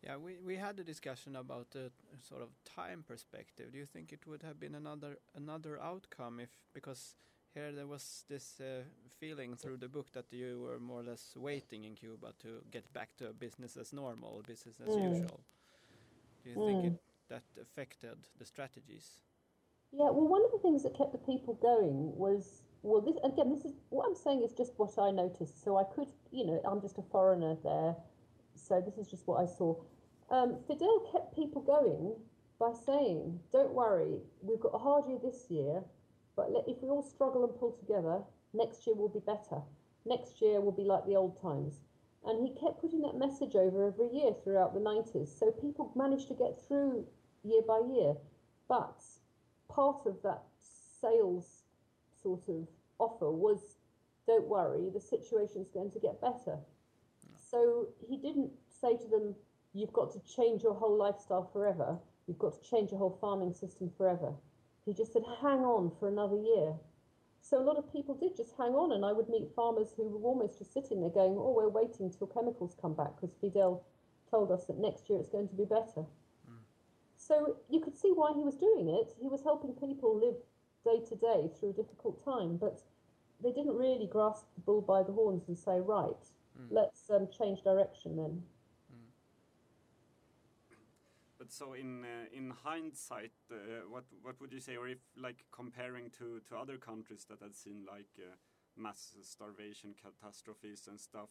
[0.02, 1.90] Yeah, we, we had a discussion about the
[2.22, 3.72] sort of time perspective.
[3.72, 7.16] Do you think it would have been another another outcome if because
[7.54, 8.82] here there was this uh,
[9.18, 12.92] feeling through the book that you were more or less waiting in Cuba to get
[12.92, 15.14] back to business as normal, business as mm.
[15.14, 15.40] usual.
[16.44, 16.66] Do you mm.
[16.66, 19.20] think it, that affected the strategies?
[19.92, 23.50] Yeah, well, one of the things that kept the people going was well, this again,
[23.50, 25.64] this is what I'm saying is just what I noticed.
[25.64, 27.96] So I could, you know, I'm just a foreigner there,
[28.54, 29.74] so this is just what I saw.
[30.30, 32.14] Um, Fidel kept people going
[32.60, 35.82] by saying, "Don't worry, we've got a hard year this year,
[36.38, 38.22] but if we all struggle and pull together,
[38.54, 39.60] next year will be better.
[40.06, 41.80] Next year will be like the old times.
[42.24, 45.36] And he kept putting that message over every year throughout the 90s.
[45.36, 47.04] So people managed to get through
[47.42, 48.14] year by year.
[48.68, 49.02] But
[49.68, 50.42] part of that
[51.00, 51.64] sales
[52.22, 52.68] sort of
[53.00, 53.78] offer was
[54.28, 56.58] don't worry, the situation's going to get better.
[57.50, 59.34] So he didn't say to them,
[59.72, 61.98] you've got to change your whole lifestyle forever.
[62.28, 64.34] You've got to change your whole farming system forever.
[64.88, 66.72] He just said, hang on for another year.
[67.42, 70.08] So a lot of people did just hang on, and I would meet farmers who
[70.08, 73.84] were almost just sitting there going, "Oh, we're waiting till chemicals come back because Fidel
[74.30, 76.04] told us that next year it's going to be better."
[76.48, 76.60] Mm.
[77.16, 79.14] So you could see why he was doing it.
[79.20, 80.36] He was helping people live
[80.84, 82.82] day to day through a difficult time, but
[83.40, 86.24] they didn't really grasp the bull by the horns and say, "Right,
[86.58, 86.66] mm.
[86.70, 88.42] let's um, change direction then."
[91.48, 96.10] So in uh, in hindsight, uh, what what would you say, or if like comparing
[96.18, 98.36] to to other countries that had seen like uh,
[98.76, 101.30] mass starvation catastrophes and stuff,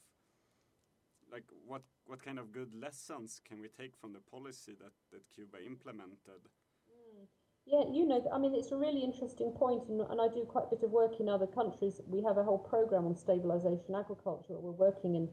[1.31, 5.29] like what what kind of good lessons can we take from the policy that that
[5.33, 6.49] Cuba implemented?
[6.89, 7.27] Mm.
[7.69, 10.67] Yeah, you know, I mean, it's a really interesting point, and, and I do quite
[10.71, 11.99] a bit of work in other countries.
[12.07, 14.57] We have a whole program on stabilization agriculture.
[14.57, 15.27] We're working in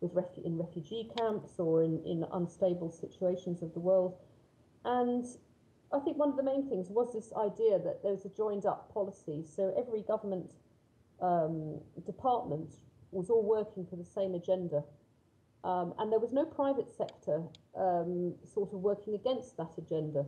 [0.00, 4.16] with refu- in refugee camps or in, in unstable situations of the world.
[4.84, 5.26] And
[5.92, 8.66] I think one of the main things was this idea that there was a joined
[8.66, 9.44] up policy.
[9.44, 10.52] So every government
[11.20, 12.74] um, department
[13.10, 14.82] was all working for the same agenda.
[15.64, 17.42] Um, and there was no private sector
[17.76, 20.24] um, sort of working against that agenda.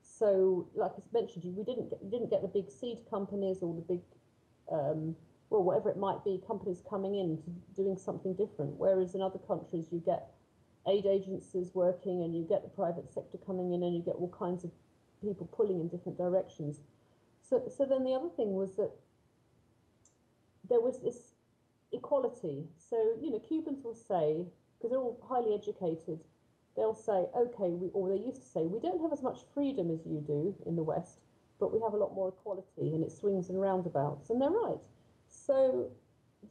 [0.00, 3.58] So, like I mentioned, you we didn't get, you didn't get the big seed companies
[3.62, 4.00] or the big
[4.70, 5.14] um,
[5.52, 8.72] well, whatever it might be, companies coming in to doing something different.
[8.78, 10.30] Whereas in other countries, you get
[10.88, 14.34] aid agencies working and you get the private sector coming in and you get all
[14.36, 14.70] kinds of
[15.20, 16.80] people pulling in different directions.
[17.40, 18.90] So, so then the other thing was that
[20.68, 21.34] there was this
[21.92, 22.64] equality.
[22.76, 24.46] So, you know, Cubans will say,
[24.78, 26.18] because they're all highly educated,
[26.76, 29.90] they'll say, okay, we, or they used to say, we don't have as much freedom
[29.90, 31.20] as you do in the West,
[31.60, 34.30] but we have a lot more equality and it swings and roundabouts.
[34.30, 34.80] And they're right.
[35.28, 35.90] So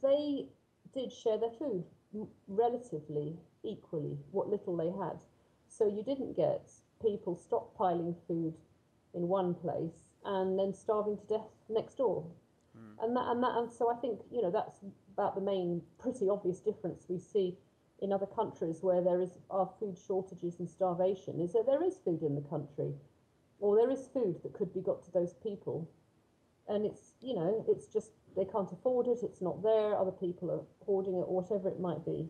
[0.01, 0.45] they
[0.93, 1.83] did share their food
[2.47, 5.23] relatively equally, what little they had.
[5.67, 6.69] So you didn't get
[7.01, 8.53] people stockpiling food
[9.13, 12.25] in one place and then starving to death next door.
[12.77, 13.03] Mm.
[13.03, 14.79] And that and that and so I think, you know, that's
[15.13, 17.57] about the main pretty obvious difference we see
[18.01, 21.97] in other countries where there is are food shortages and starvation is that there is
[22.03, 22.93] food in the country
[23.59, 25.87] or there is food that could be got to those people
[26.67, 30.49] and it's you know it's just they can't afford it, it's not there, other people
[30.51, 32.29] are hoarding it, or whatever it might be.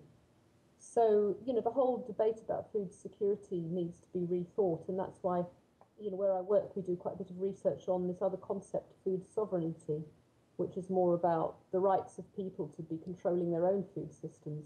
[0.79, 5.19] So, you know, the whole debate about food security needs to be rethought, and that's
[5.21, 5.43] why,
[5.99, 8.37] you know, where I work, we do quite a bit of research on this other
[8.37, 10.03] concept, food sovereignty,
[10.57, 14.65] which is more about the rights of people to be controlling their own food systems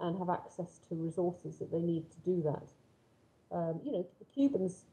[0.00, 2.68] and have access to resources that they need to do that.
[3.56, 4.84] Um, you know, the Cubans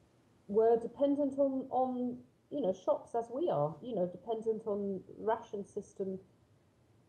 [0.47, 2.17] were dependent on, on
[2.51, 6.19] you know, shops as we are, you know, dependent on ration system.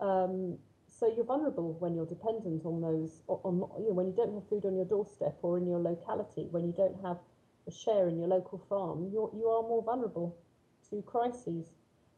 [0.00, 4.34] Um, so you're vulnerable when you're dependent on those, on, you know, when you don't
[4.34, 7.18] have food on your doorstep or in your locality, when you don't have
[7.66, 10.36] a share in your local farm, you're, you are more vulnerable
[10.90, 11.66] to crises.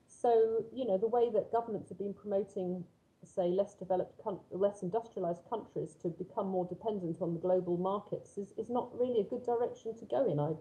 [0.06, 2.84] So, you know, the way that governments have been promoting,
[3.24, 8.52] say, less developed, less industrialized countries to become more dependent on the global markets is,
[8.58, 10.60] is not really a good direction to go in, I'd,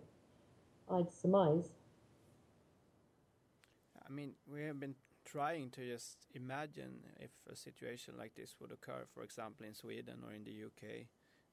[0.89, 1.71] I'd surmise.
[4.13, 4.93] I mean, we have been
[5.25, 10.19] trying to just imagine if a situation like this would occur, for example, in Sweden
[10.23, 11.07] or in the UK.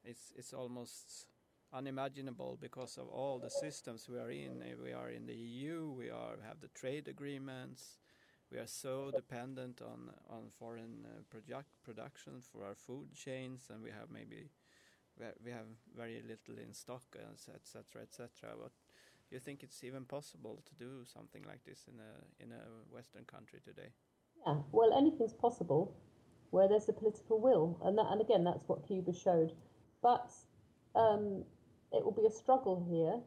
[0.04, 1.26] It's it's almost
[1.72, 4.62] unimaginable because of all the systems we are in.
[4.84, 5.94] We are in the EU.
[5.96, 7.98] We are have the trade agreements.
[8.52, 13.82] We are so dependent on on foreign uh, product production for our food chains, and
[13.82, 14.50] we have maybe
[15.42, 17.04] we have very little in stock,
[17.54, 18.28] etc., etc.
[18.52, 18.70] Do
[19.36, 22.62] you think it's even possible to do something like this in a in a
[22.92, 23.90] Western country today?
[24.46, 25.94] Yeah, well, anything's possible
[26.50, 29.52] where there's a political will, and that, and again, that's what Cuba showed.
[30.02, 30.32] But
[30.96, 31.44] um,
[31.92, 33.20] it will be a struggle here,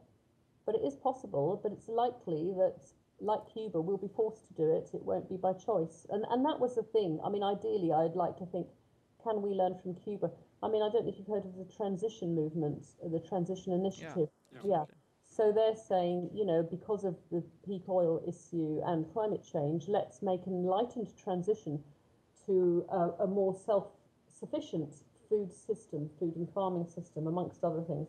[0.66, 1.60] but it is possible.
[1.62, 2.80] But it's likely that,
[3.20, 4.90] like Cuba, we'll be forced to do it.
[4.92, 7.20] It won't be by choice, and and that was the thing.
[7.24, 8.66] I mean, ideally, I'd like to think,
[9.22, 10.30] can we learn from Cuba?
[10.62, 14.28] I mean, I don't know if you've heard of the transition movement, the transition initiative.
[14.52, 14.60] Yeah.
[14.64, 14.84] yeah.
[14.88, 15.03] yeah.
[15.36, 20.22] So they're saying, you know, because of the peak oil issue and climate change, let's
[20.22, 21.82] make an enlightened transition
[22.46, 23.88] to a, a more self
[24.28, 24.94] sufficient
[25.28, 28.08] food system, food and farming system, amongst other things.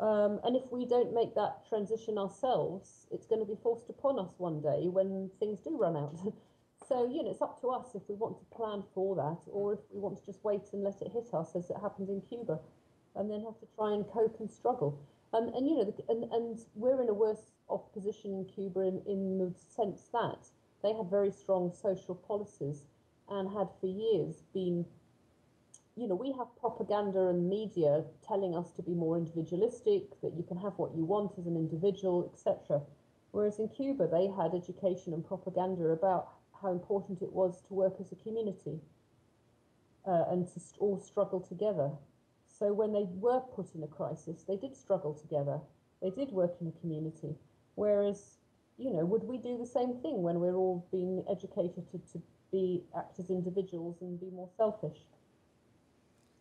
[0.00, 4.18] Um, and if we don't make that transition ourselves, it's going to be forced upon
[4.18, 6.18] us one day when things do run out.
[6.88, 9.74] so, you know, it's up to us if we want to plan for that or
[9.74, 12.20] if we want to just wait and let it hit us as it happened in
[12.22, 12.58] Cuba
[13.14, 14.98] and then have to try and cope and struggle.
[15.32, 18.80] Um, and you know, the, and and we're in a worse off position in Cuba
[18.80, 20.48] in, in the sense that
[20.82, 22.82] they had very strong social policies
[23.28, 24.84] and had for years been
[25.96, 30.42] you know, we have propaganda and media telling us to be more individualistic, that you
[30.42, 32.80] can have what you want as an individual, etc.
[33.32, 36.28] Whereas in Cuba, they had education and propaganda about
[36.62, 38.80] how important it was to work as a community
[40.06, 41.90] uh, and to all struggle together.
[42.60, 45.58] So when they were put in a crisis, they did struggle together.
[46.02, 47.34] They did work in a community.
[47.74, 48.36] Whereas,
[48.76, 52.22] you know, would we do the same thing when we're all being educated to, to
[52.52, 54.98] be act as individuals and be more selfish?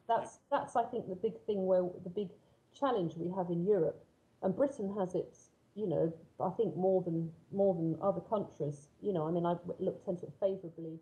[0.09, 2.29] That's that's I think the big thing where the big
[2.77, 4.03] challenge we have in Europe,
[4.43, 6.11] and Britain has its you know
[6.43, 8.89] I think more than more than other countries.
[9.01, 10.99] You know I mean I looked into it favourably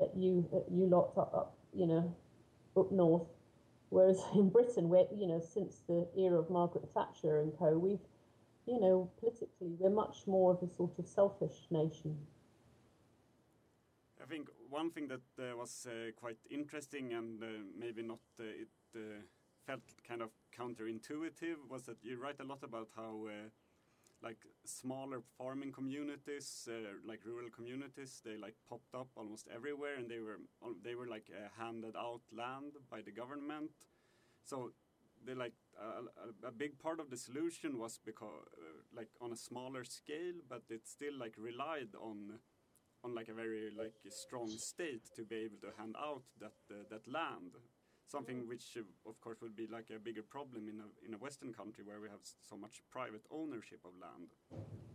[0.00, 2.14] at you at you lot up, up you know
[2.76, 3.26] up north,
[3.94, 8.06] whereas in Britain where you know since the era of Margaret Thatcher and co we've
[8.66, 12.18] you know politically we're much more of a sort of selfish nation.
[14.20, 17.46] I think one thing that uh, was uh, quite interesting and uh,
[17.78, 19.20] maybe not uh, it uh,
[19.66, 23.48] felt kind of counterintuitive was that you write a lot about how uh,
[24.24, 30.08] like smaller farming communities uh, like rural communities they like popped up almost everywhere and
[30.10, 30.40] they were
[30.82, 33.70] they were like uh, handed out land by the government.
[34.44, 34.72] So
[35.26, 35.54] they like
[36.46, 40.62] a, big part of the solution was because uh, like on a smaller scale but
[40.68, 42.38] it still like relied on
[43.04, 46.84] on like a very like strong state to be able to hand out that uh,
[46.90, 47.52] that land
[48.06, 51.18] something which uh, of course would be like a bigger problem in a in a
[51.18, 54.28] western country where we have so much private ownership of land.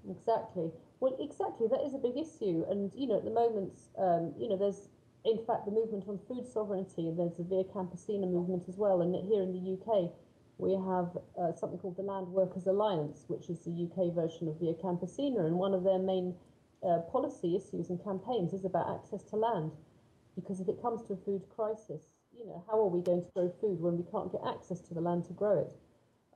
[0.10, 0.72] Exactly.
[1.00, 1.68] Well exactly.
[1.68, 2.66] That is a big issue.
[2.70, 4.90] And you know at the moment um, you know there's
[5.26, 9.02] in fact the movement on food sovereignty and there's the via campesina movement as well.
[9.02, 10.12] And here in the UK
[10.60, 14.60] we have uh, something called the Land Workers Alliance, which is the UK version of
[14.60, 16.36] Via Campesina, and one of their main
[16.84, 19.72] uh, policy issues and campaigns is about access to land.
[20.36, 22.04] Because if it comes to a food crisis,
[22.40, 24.94] you know, how are we going to grow food when we can't get access to
[24.94, 25.72] the land to grow it?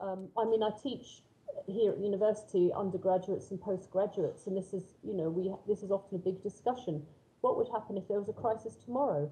[0.01, 1.24] Um, I mean, I teach
[1.66, 6.18] here at university undergraduates and postgraduates, and this is, you know, we this is often
[6.18, 7.04] a big discussion.
[7.41, 9.32] What would happen if there was a crisis tomorrow?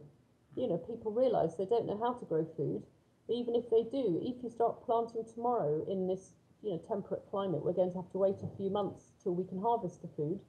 [0.55, 2.83] You know, people realise they don't know how to grow food.
[3.29, 7.63] Even if they do, if you start planting tomorrow in this, you know, temperate climate,
[7.63, 10.39] we're going to have to wait a few months till we can harvest the food.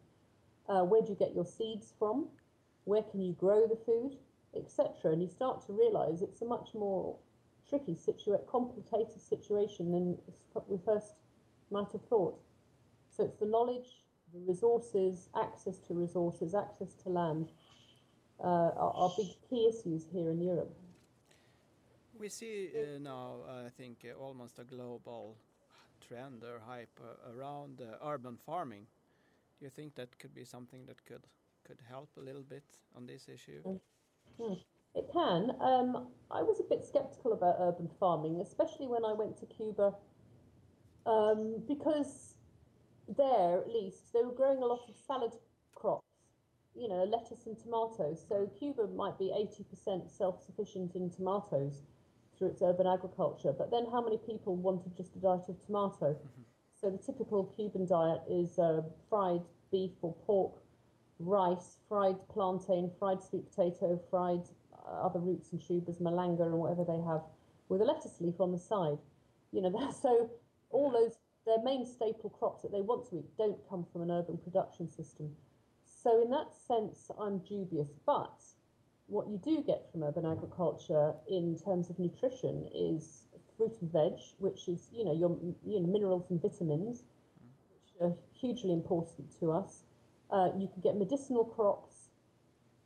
[0.68, 2.28] Uh, where do you get your seeds from?
[2.84, 4.16] Where can you grow the food,
[4.56, 5.12] etc.
[5.12, 7.16] And you start to realise it's a much more
[7.68, 10.18] tricky, situa- complicated situation than
[10.68, 11.14] we first
[11.70, 12.38] might have thought.
[13.10, 17.50] So it's the knowledge, the resources, access to resources, access to land
[18.42, 20.74] uh, are, are, big key issues here in Europe.
[22.18, 23.36] We see uh, now,
[23.66, 25.36] I think, uh, almost a global
[26.06, 28.86] trend or hype uh, around uh, urban farming
[29.58, 31.26] Do you think that could be something that could
[31.64, 32.64] could help a little bit
[32.96, 33.62] on this issue?
[33.64, 33.80] Mm.
[34.94, 35.52] It can.
[35.60, 39.94] Um, I was a bit skeptical about urban farming, especially when I went to Cuba,
[41.06, 42.34] um, because
[43.08, 45.32] there, at least, they were growing a lot of salad
[45.74, 46.06] crops,
[46.74, 48.24] you know, lettuce and tomatoes.
[48.28, 51.82] So Cuba might be 80% self sufficient in tomatoes
[52.36, 53.52] through its urban agriculture.
[53.56, 56.14] But then, how many people wanted just a diet of tomato?
[56.14, 56.42] Mm-hmm.
[56.74, 60.61] So the typical Cuban diet is uh, fried beef or pork,
[61.22, 64.42] rice, fried plantain, fried sweet potato, fried
[64.86, 67.22] uh, other roots and tubers, malanga and whatever they have,
[67.68, 68.98] with a lettuce leaf on the side.
[69.52, 70.30] You know, so
[70.70, 74.10] all those their main staple crops that they want to eat don't come from an
[74.10, 75.34] urban production system.
[75.84, 77.90] So in that sense, I'm dubious.
[78.06, 78.40] But
[79.06, 84.18] what you do get from urban agriculture in terms of nutrition is fruit and veg,
[84.38, 87.04] which is you know your you know, minerals and vitamins,
[87.70, 89.84] which are hugely important to us.
[90.32, 92.08] Uh, you can get medicinal crops.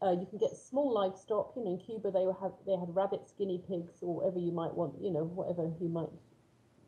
[0.03, 1.53] Uh, you can get small livestock.
[1.57, 4.75] You know, in Cuba they have they had rabbits, guinea pigs, or whatever you might
[4.75, 4.95] want.
[5.01, 6.11] You know, whatever you might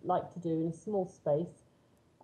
[0.03, 1.65] like to do in a small space.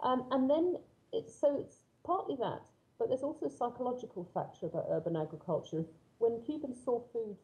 [0.03, 0.76] Um, and then
[1.12, 2.62] it's so it's partly that,
[2.99, 5.85] but there's also a psychological factor about urban agriculture.
[6.18, 7.37] When Cubans saw food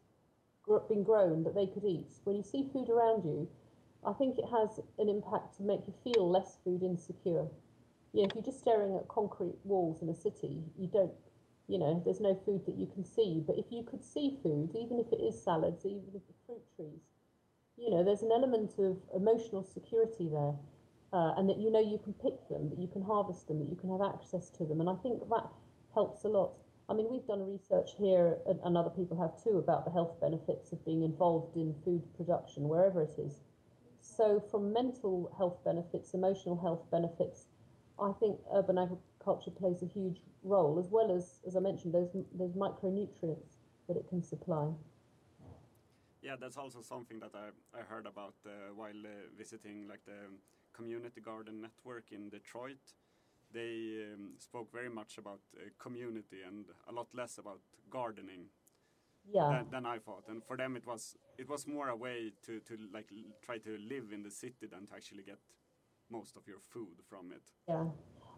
[0.89, 3.49] being grown that they could eat, when you see food around you,
[4.05, 7.47] I think it has an impact to make you feel less food insecure.
[8.13, 11.13] Know, if you're just staring at concrete walls in a city, you don't,
[11.69, 13.43] you know, there's no food that you can see.
[13.47, 16.63] But if you could see food, even if it is salads, even if it's fruit
[16.75, 17.03] trees,
[17.77, 20.55] you know, there's an element of emotional security there.
[21.13, 23.69] Uh, and that you know you can pick them, that you can harvest them, that
[23.69, 24.81] you can have access to them.
[24.81, 25.49] And I think that
[25.93, 26.53] helps a lot.
[26.89, 30.21] I mean, we've done research here, and, and other people have too, about the health
[30.21, 33.41] benefits of being involved in food production, wherever it is.
[34.01, 37.47] So, from mental health benefits, emotional health benefits,
[38.01, 42.11] I think urban agriculture plays a huge role, as well as, as I mentioned, those
[42.35, 44.71] those micronutrients that it can supply.
[46.23, 50.29] Yeah, that's also something that I, I heard about uh, while uh, visiting like the
[50.73, 52.95] community garden network in Detroit.
[53.53, 58.47] They um, spoke very much about uh, community and a lot less about gardening
[59.29, 59.49] yeah.
[59.49, 60.25] than, than I thought.
[60.29, 63.09] And for them, it was it was more a way to to like
[63.43, 65.39] try to live in the city than to actually get
[66.11, 67.43] most of your food from it.
[67.69, 67.87] Yeah.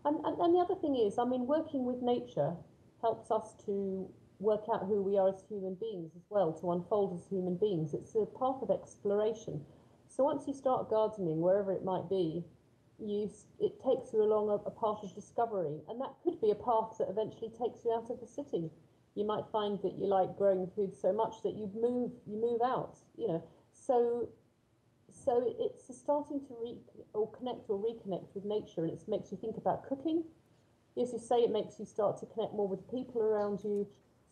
[0.05, 2.55] And, and, and the other thing is, I mean, working with nature
[3.01, 4.09] helps us to
[4.39, 7.95] work out who we are as human beings as well, to unfold as human beings.
[7.95, 9.61] It's a path of exploration.
[10.09, 12.45] So once you start gardening, wherever it might be,
[12.99, 16.55] you it takes you along a, a path of discovery, and that could be a
[16.55, 18.71] path that eventually takes you out of the city.
[19.15, 22.61] You might find that you like growing food so much that you move you move
[22.65, 22.99] out.
[23.17, 24.29] You know, so
[25.13, 26.77] so it's starting to re
[27.15, 30.25] or connect or reconnect with nature, and it makes you think about cooking.
[31.01, 33.87] As you say, it makes you start to connect more with people around you.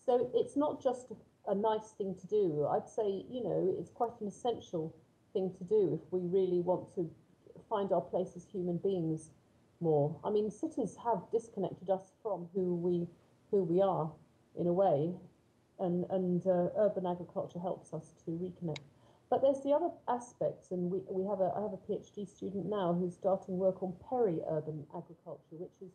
[0.05, 1.07] So it's not just
[1.47, 2.67] a, nice thing to do.
[2.71, 4.95] I'd say, you know, it's quite an essential
[5.33, 7.11] thing to do if we really want to
[7.69, 9.31] find our place as human beings
[9.81, 10.19] more.
[10.25, 13.07] I mean, cities have disconnected us from who we
[13.51, 14.11] who we are
[14.59, 15.13] in a way,
[15.79, 18.90] and and uh, urban agriculture helps us to reconnect.
[19.31, 22.67] But there's the other aspects, and we, we have a I have a PhD student
[22.67, 25.93] now who's starting work on peri-urban agriculture, which is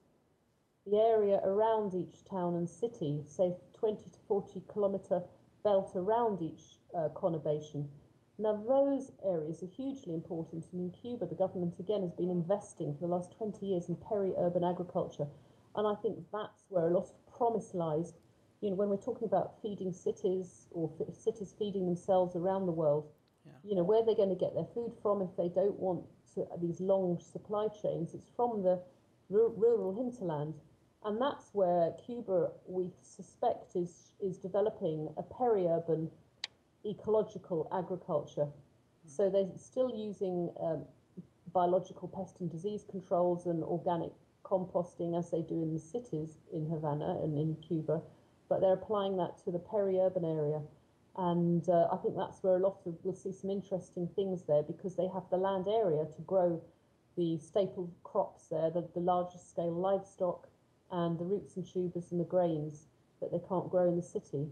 [0.87, 5.21] the area around each town and city, say 20 to 40 kilometre
[5.65, 7.89] belt around each uh, conurbation.
[8.37, 12.93] Now, those areas are hugely important, and in Cuba, the government again has been investing
[12.93, 15.27] for the last 20 years in peri urban agriculture.
[15.75, 18.13] And I think that's where a lot of promise lies.
[18.61, 23.09] You know, when we're talking about feeding cities or cities feeding themselves around the world.
[23.65, 26.03] You know, where they're going to get their food from if they don't want
[26.35, 28.79] to, these long supply chains, it's from the
[29.29, 30.53] ru- rural hinterland.
[31.03, 36.09] And that's where Cuba, we suspect, is, is developing a peri urban
[36.85, 38.47] ecological agriculture.
[39.07, 40.83] So they're still using um,
[41.53, 44.11] biological pest and disease controls and organic
[44.43, 48.01] composting as they do in the cities in Havana and in Cuba,
[48.47, 50.61] but they're applying that to the peri-urban area.
[51.17, 54.63] And uh, I think that's where a lot of we'll see some interesting things there
[54.63, 56.61] because they have the land area to grow
[57.15, 60.47] the staple crops there, the, the larger scale livestock
[60.91, 62.87] and the roots and tubers and the grains
[63.21, 64.47] that they can't grow in the city.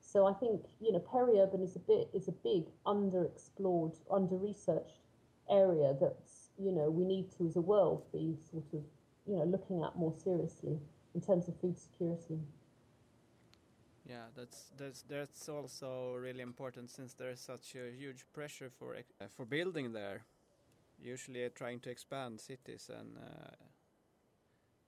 [0.00, 5.02] So I think you know peri-urban is a bit is a big underexplored, under-researched
[5.50, 8.82] area that's you know we need to as a world be sort of
[9.26, 10.78] you know looking at more seriously
[11.14, 12.38] in terms of food security.
[14.08, 19.26] Yeah, that's that's that's also really important since there's such a huge pressure for uh,
[19.36, 20.22] for building there.
[20.98, 23.54] Usually, uh, trying to expand cities, and uh,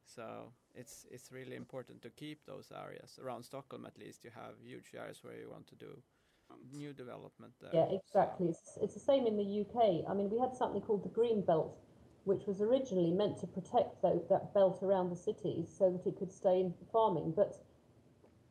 [0.07, 3.87] so it's it's really important to keep those areas around Stockholm.
[3.87, 6.03] At least you have huge areas where you want to do
[6.73, 7.71] new development there.
[7.75, 8.49] Yeah, exactly.
[8.49, 10.05] It's, it's the same in the UK.
[10.09, 11.77] I mean, we had something called the Green Belt,
[12.25, 16.17] which was originally meant to protect tho- that belt around the cities so that it
[16.19, 17.33] could stay in farming.
[17.37, 17.63] But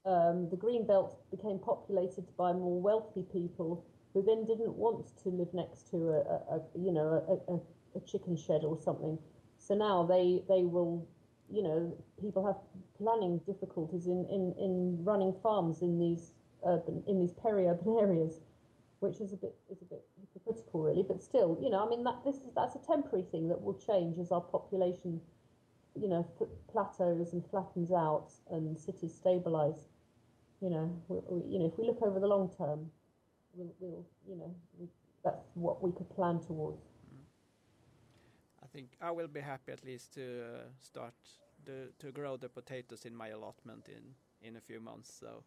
[0.06, 5.30] um, the Green Belt became populated by more wealthy people who then didn't want to
[5.30, 7.60] live next to a, a, a you know a, a,
[7.98, 9.18] a chicken shed or something.
[9.58, 11.08] So now they they will
[11.52, 12.58] you know people have
[12.98, 16.34] planning difficulties in, in, in running farms in these
[16.66, 18.40] urban in these peri-urban areas,
[19.00, 21.04] which is a bit is a bit hypocritical really.
[21.08, 23.78] But still, you know, I mean that this is that's a temporary thing that will
[23.78, 25.22] change as our population,
[26.02, 26.28] you know,
[26.72, 29.90] plateaus and flattens out and cities stabilize.
[30.62, 32.92] You know, we, we, you know, if we look over the long term,
[33.54, 34.88] we'll, we'll you know, we,
[35.24, 36.84] that's what we could plan towards.
[38.64, 41.14] I think I will be happy at least to uh, start
[41.66, 45.14] the, to grow the potatoes in my allotment in in a few months.
[45.20, 45.44] So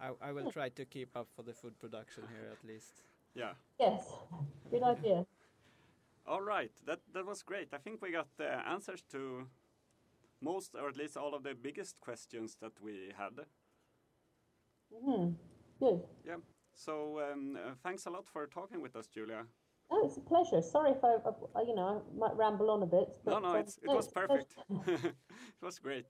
[0.00, 3.02] I, I will try to keep up for the food production here at least.
[3.34, 3.52] Yeah.
[3.78, 4.04] Yes,
[4.70, 5.24] good idea.
[6.26, 7.68] All right, that that was great.
[7.72, 9.46] I think we got the answers to
[10.42, 13.32] most, or at least all of the biggest questions that we had.
[14.92, 15.30] hmm
[15.78, 16.02] Good.
[16.26, 16.36] Yeah.
[16.74, 19.44] So um, uh, thanks a lot for talking with us, Julia.
[19.90, 20.62] Oh, it's a pleasure.
[20.62, 21.16] Sorry if I,
[21.58, 23.08] I you know, I might ramble on a bit.
[23.26, 24.54] No, but, no, it's, it was it's perfect.
[24.86, 25.14] it
[25.62, 26.06] was great.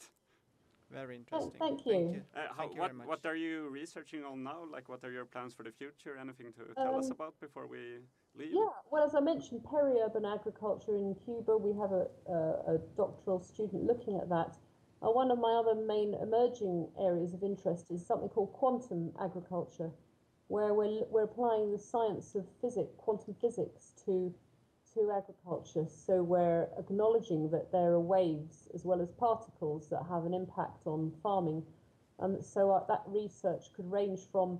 [0.90, 1.52] Very interesting.
[1.54, 2.20] Oh, thank you.
[2.34, 3.06] Uh, how, Thank you what very much.
[3.06, 4.64] what are you researching on now?
[4.70, 6.18] Like, what are your plans for the future?
[6.20, 8.00] Anything to tell us Um, about before we
[8.52, 13.40] Yeah, well, as I mentioned, peri-urban agriculture in Cuba, we have a, a, a doctoral
[13.40, 14.56] student looking at that.
[15.02, 19.90] Uh, one of my other main emerging areas of interest is something called quantum agriculture,
[20.48, 24.34] where we're, we're applying the science of physics, quantum physics, to
[24.94, 25.86] to agriculture.
[25.88, 30.86] So we're acknowledging that there are waves as well as particles that have an impact
[30.86, 31.62] on farming.
[32.18, 34.58] And so uh, that research could range from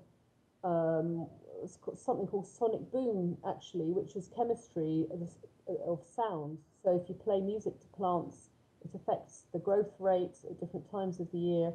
[0.62, 1.26] um,
[1.61, 6.58] was something called Sonic Bloom, actually, which was chemistry of, sound.
[6.82, 8.50] So if you play music to plants,
[8.84, 11.72] it affects the growth rate at different times of the year.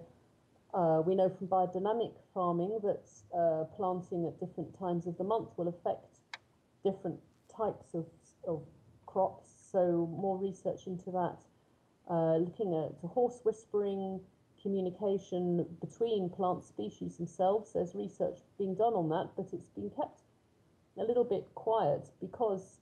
[0.73, 3.07] Uh, we know from biodynamic farming that
[3.37, 6.19] uh, planting at different times of the month will affect
[6.83, 7.19] different
[7.55, 8.05] types of,
[8.47, 8.61] of
[9.05, 9.51] crops.
[9.71, 11.37] So more research into that.
[12.09, 14.19] Uh, looking at horse whispering,
[14.65, 17.73] communication between plant species themselves.
[17.73, 20.21] There's research being done on that, but it's been kept
[20.97, 22.79] a little bit quiet because,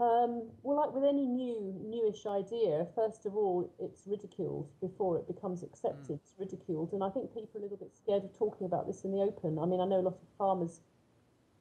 [0.00, 5.28] um, well, like with any new, newish idea, first of all, it's ridiculed before it
[5.28, 6.18] becomes accepted.
[6.18, 6.20] Mm.
[6.24, 9.04] It's ridiculed, and I think people are a little bit scared of talking about this
[9.04, 9.60] in the open.
[9.60, 10.80] I mean, I know a lot of farmers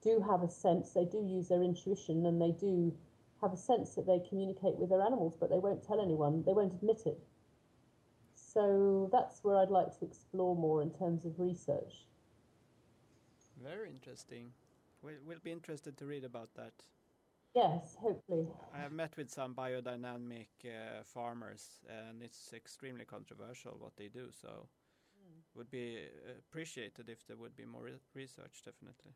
[0.01, 2.95] do have a sense, they do use their intuition, and they do
[3.41, 6.53] have a sense that they communicate with their animals, but they won't tell anyone, they
[6.53, 7.21] won't admit it.
[8.53, 12.05] So that's where I'd like to explore more in terms of research.
[13.61, 14.51] Very interesting.
[15.03, 16.73] We'll, we'll be interested to read about that.
[17.55, 18.47] Yes, hopefully.
[18.73, 24.29] I have met with some biodynamic uh, farmers, and it's extremely controversial what they do.
[24.41, 24.67] So,
[25.17, 25.41] mm.
[25.55, 25.99] would be
[26.37, 29.13] appreciated if there would be more re research, definitely.